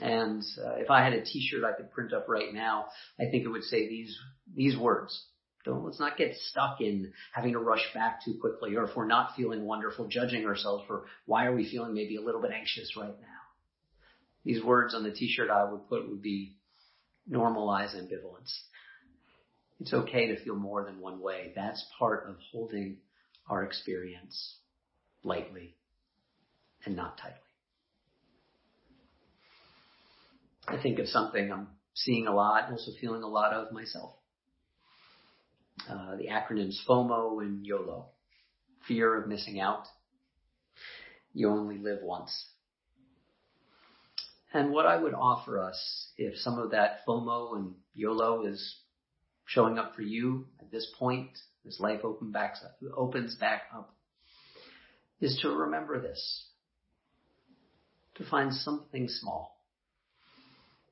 And 0.00 0.42
uh, 0.64 0.74
if 0.76 0.90
I 0.90 1.04
had 1.04 1.12
a 1.12 1.24
t-shirt 1.24 1.62
I 1.64 1.76
could 1.76 1.92
print 1.92 2.12
up 2.12 2.26
right 2.28 2.52
now, 2.52 2.86
I 3.20 3.30
think 3.30 3.44
it 3.44 3.48
would 3.48 3.62
say 3.62 3.88
these, 3.88 4.16
these 4.54 4.76
words. 4.76 5.26
Don't, 5.64 5.84
let's 5.84 6.00
not 6.00 6.16
get 6.16 6.34
stuck 6.34 6.80
in 6.80 7.12
having 7.32 7.52
to 7.52 7.60
rush 7.60 7.86
back 7.94 8.24
too 8.24 8.36
quickly, 8.40 8.74
or 8.74 8.84
if 8.84 8.96
we're 8.96 9.06
not 9.06 9.36
feeling 9.36 9.64
wonderful, 9.64 10.08
judging 10.08 10.44
ourselves 10.44 10.84
for 10.88 11.04
why 11.26 11.46
are 11.46 11.54
we 11.54 11.70
feeling 11.70 11.94
maybe 11.94 12.16
a 12.16 12.20
little 12.20 12.42
bit 12.42 12.50
anxious 12.50 12.96
right 12.96 13.14
now. 13.20 13.31
These 14.44 14.62
words 14.62 14.94
on 14.94 15.04
the 15.04 15.12
t-shirt 15.12 15.50
I 15.50 15.70
would 15.70 15.88
put 15.88 16.08
would 16.08 16.22
be 16.22 16.56
normalize 17.30 17.94
ambivalence. 17.94 18.52
It's 19.80 19.92
okay 19.92 20.28
to 20.28 20.42
feel 20.42 20.56
more 20.56 20.84
than 20.84 21.00
one 21.00 21.20
way. 21.20 21.52
That's 21.54 21.84
part 21.98 22.28
of 22.28 22.36
holding 22.50 22.98
our 23.48 23.64
experience 23.64 24.56
lightly 25.24 25.76
and 26.84 26.96
not 26.96 27.18
tightly. 27.18 27.38
I 30.68 30.80
think 30.80 30.98
of 30.98 31.08
something 31.08 31.52
I'm 31.52 31.68
seeing 31.94 32.26
a 32.26 32.34
lot, 32.34 32.70
also 32.70 32.92
feeling 33.00 33.22
a 33.22 33.28
lot 33.28 33.52
of 33.52 33.72
myself. 33.72 34.14
Uh, 35.88 36.16
the 36.16 36.28
acronyms 36.28 36.76
FOMO 36.88 37.42
and 37.42 37.66
YOLO. 37.66 38.06
Fear 38.86 39.22
of 39.22 39.28
missing 39.28 39.60
out. 39.60 39.84
You 41.34 41.48
only 41.48 41.78
live 41.78 41.98
once. 42.02 42.46
And 44.54 44.70
what 44.70 44.86
I 44.86 44.96
would 44.96 45.14
offer 45.14 45.58
us, 45.60 46.12
if 46.18 46.36
some 46.36 46.58
of 46.58 46.72
that 46.72 47.06
FOMO 47.06 47.56
and 47.56 47.74
YOLO 47.94 48.44
is 48.44 48.80
showing 49.46 49.78
up 49.78 49.94
for 49.94 50.02
you 50.02 50.46
at 50.60 50.70
this 50.70 50.86
point, 50.98 51.30
as 51.66 51.80
life 51.80 52.00
open 52.04 52.32
back, 52.32 52.56
opens 52.94 53.34
back 53.36 53.62
up, 53.74 53.94
is 55.20 55.38
to 55.42 55.48
remember 55.48 56.00
this. 56.00 56.48
To 58.16 58.24
find 58.24 58.52
something 58.52 59.08
small, 59.08 59.58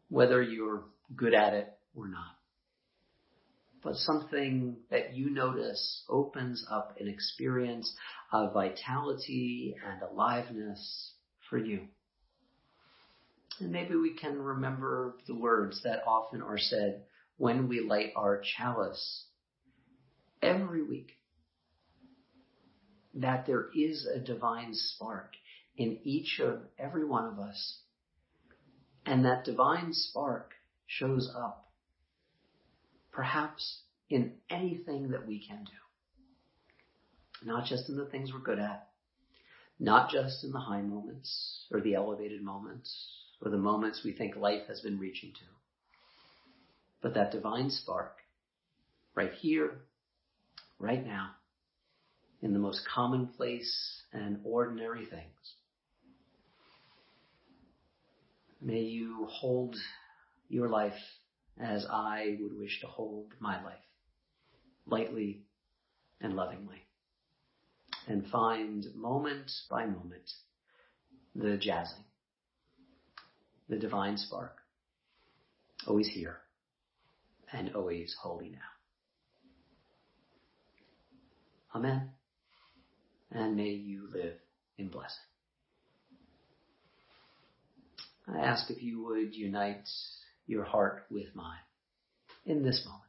whether 0.08 0.40
you're 0.40 0.84
good 1.14 1.34
at 1.34 1.52
it 1.52 1.68
or 1.94 2.08
not. 2.08 2.36
But 3.82 3.96
something 3.96 4.76
that 4.90 5.14
you 5.14 5.30
notice 5.30 6.04
opens 6.08 6.66
up 6.70 6.96
an 6.98 7.08
experience 7.08 7.94
of 8.32 8.54
vitality 8.54 9.74
and 9.86 10.02
aliveness 10.02 11.12
for 11.48 11.58
you. 11.58 11.88
And 13.60 13.72
maybe 13.72 13.94
we 13.94 14.14
can 14.14 14.40
remember 14.40 15.16
the 15.26 15.34
words 15.34 15.82
that 15.84 16.02
often 16.06 16.40
are 16.42 16.58
said 16.58 17.02
when 17.36 17.68
we 17.68 17.80
light 17.80 18.12
our 18.16 18.40
chalice 18.42 19.26
every 20.42 20.82
week. 20.82 21.12
That 23.14 23.46
there 23.46 23.66
is 23.74 24.06
a 24.06 24.18
divine 24.18 24.70
spark 24.72 25.34
in 25.76 25.98
each 26.04 26.40
of 26.40 26.60
every 26.78 27.04
one 27.04 27.26
of 27.26 27.38
us. 27.38 27.80
And 29.04 29.24
that 29.24 29.44
divine 29.44 29.92
spark 29.92 30.52
shows 30.86 31.30
up 31.36 31.70
perhaps 33.12 33.82
in 34.08 34.34
anything 34.48 35.10
that 35.10 35.26
we 35.26 35.46
can 35.46 35.64
do. 35.64 37.46
Not 37.46 37.66
just 37.66 37.88
in 37.88 37.96
the 37.96 38.06
things 38.06 38.32
we're 38.32 38.40
good 38.40 38.58
at, 38.58 38.88
not 39.78 40.10
just 40.10 40.44
in 40.44 40.52
the 40.52 40.60
high 40.60 40.82
moments 40.82 41.66
or 41.72 41.80
the 41.80 41.94
elevated 41.94 42.42
moments, 42.42 43.19
or 43.42 43.50
the 43.50 43.56
moments 43.56 44.02
we 44.04 44.12
think 44.12 44.36
life 44.36 44.66
has 44.68 44.80
been 44.80 44.98
reaching 44.98 45.32
to. 45.32 45.44
But 47.02 47.14
that 47.14 47.32
divine 47.32 47.70
spark, 47.70 48.16
right 49.14 49.32
here, 49.32 49.80
right 50.78 51.04
now 51.04 51.30
in 52.42 52.52
the 52.52 52.58
most 52.58 52.82
commonplace 52.92 54.02
and 54.12 54.40
ordinary 54.44 55.04
things. 55.04 55.54
May 58.62 58.80
you 58.80 59.26
hold 59.30 59.76
your 60.48 60.68
life 60.68 60.98
as 61.58 61.86
I 61.90 62.36
would 62.40 62.58
wish 62.58 62.80
to 62.80 62.86
hold 62.86 63.32
my 63.38 63.62
life, 63.62 63.74
lightly 64.86 65.42
and 66.20 66.34
lovingly, 66.34 66.82
and 68.06 68.26
find 68.26 68.86
moment 68.94 69.50
by 69.70 69.86
moment 69.86 70.30
the 71.34 71.56
jazzing, 71.56 72.04
the 73.70 73.76
divine 73.76 74.18
spark, 74.18 74.56
always 75.86 76.08
here 76.08 76.38
and 77.52 77.74
always 77.74 78.14
holy 78.20 78.50
now. 78.50 78.58
Amen. 81.74 82.10
And 83.30 83.56
may 83.56 83.70
you 83.70 84.08
live 84.12 84.34
in 84.76 84.88
blessing. 84.88 85.16
I 88.26 88.40
ask 88.40 88.70
if 88.70 88.82
you 88.82 89.04
would 89.04 89.34
unite 89.34 89.88
your 90.46 90.64
heart 90.64 91.06
with 91.08 91.34
mine 91.34 91.58
in 92.44 92.64
this 92.64 92.82
moment. 92.84 93.04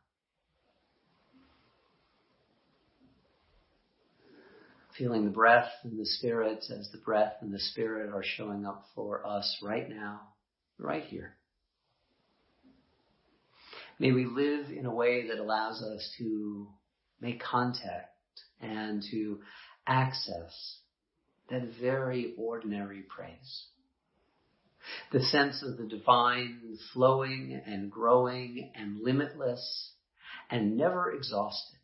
Feeling 4.95 5.25
the 5.25 5.31
breath 5.31 5.71
and 5.83 5.99
the 5.99 6.05
spirit 6.05 6.65
as 6.69 6.89
the 6.91 6.99
breath 6.99 7.33
and 7.41 7.51
the 7.51 7.59
spirit 7.59 8.13
are 8.13 8.23
showing 8.23 8.65
up 8.65 8.85
for 8.93 9.25
us 9.25 9.57
right 9.63 9.89
now, 9.89 10.21
right 10.81 11.03
here. 11.03 11.35
May 13.99 14.11
we 14.11 14.25
live 14.25 14.71
in 14.71 14.85
a 14.85 14.93
way 14.93 15.27
that 15.27 15.37
allows 15.37 15.81
us 15.83 16.13
to 16.17 16.67
make 17.19 17.41
contact 17.41 18.09
and 18.59 19.03
to 19.11 19.39
access 19.85 20.79
that 21.49 21.61
very 21.79 22.33
ordinary 22.37 23.03
praise. 23.07 23.67
The 25.11 25.19
sense 25.19 25.63
of 25.63 25.77
the 25.77 25.85
divine 25.85 26.77
flowing 26.93 27.61
and 27.65 27.91
growing 27.91 28.71
and 28.75 28.99
limitless 28.99 29.91
and 30.49 30.75
never 30.75 31.11
exhausted 31.11 31.77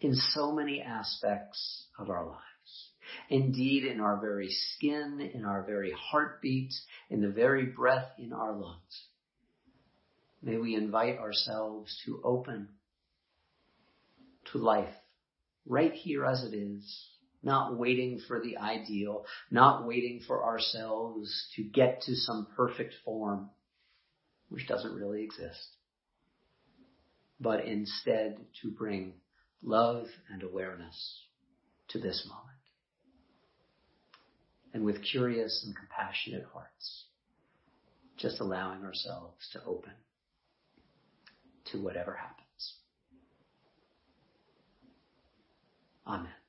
in 0.00 0.14
so 0.14 0.52
many 0.52 0.82
aspects 0.82 1.86
of 1.98 2.10
our 2.10 2.26
lives. 2.26 2.51
Indeed, 3.28 3.84
in 3.84 4.00
our 4.00 4.20
very 4.20 4.50
skin, 4.50 5.30
in 5.34 5.44
our 5.44 5.62
very 5.64 5.92
heartbeat, 5.92 6.72
in 7.10 7.20
the 7.20 7.30
very 7.30 7.66
breath 7.66 8.08
in 8.18 8.32
our 8.32 8.52
lungs. 8.52 9.06
May 10.42 10.56
we 10.56 10.74
invite 10.74 11.18
ourselves 11.18 11.96
to 12.04 12.20
open 12.24 12.68
to 14.50 14.58
life 14.58 14.94
right 15.66 15.92
here 15.92 16.24
as 16.24 16.42
it 16.42 16.54
is, 16.54 17.08
not 17.42 17.78
waiting 17.78 18.20
for 18.26 18.40
the 18.40 18.56
ideal, 18.56 19.24
not 19.50 19.86
waiting 19.86 20.20
for 20.26 20.44
ourselves 20.44 21.48
to 21.56 21.62
get 21.62 22.02
to 22.02 22.14
some 22.14 22.46
perfect 22.56 22.94
form, 23.04 23.50
which 24.48 24.66
doesn't 24.68 24.94
really 24.94 25.22
exist, 25.22 25.76
but 27.40 27.64
instead 27.64 28.38
to 28.62 28.70
bring 28.70 29.14
love 29.62 30.06
and 30.30 30.42
awareness 30.42 31.20
to 31.88 31.98
this 31.98 32.26
moment. 32.28 32.51
And 34.74 34.84
with 34.84 35.02
curious 35.02 35.64
and 35.66 35.76
compassionate 35.76 36.46
hearts, 36.52 37.04
just 38.16 38.40
allowing 38.40 38.84
ourselves 38.84 39.48
to 39.52 39.62
open 39.64 39.92
to 41.72 41.82
whatever 41.82 42.14
happens. 42.14 42.74
Amen. 46.06 46.41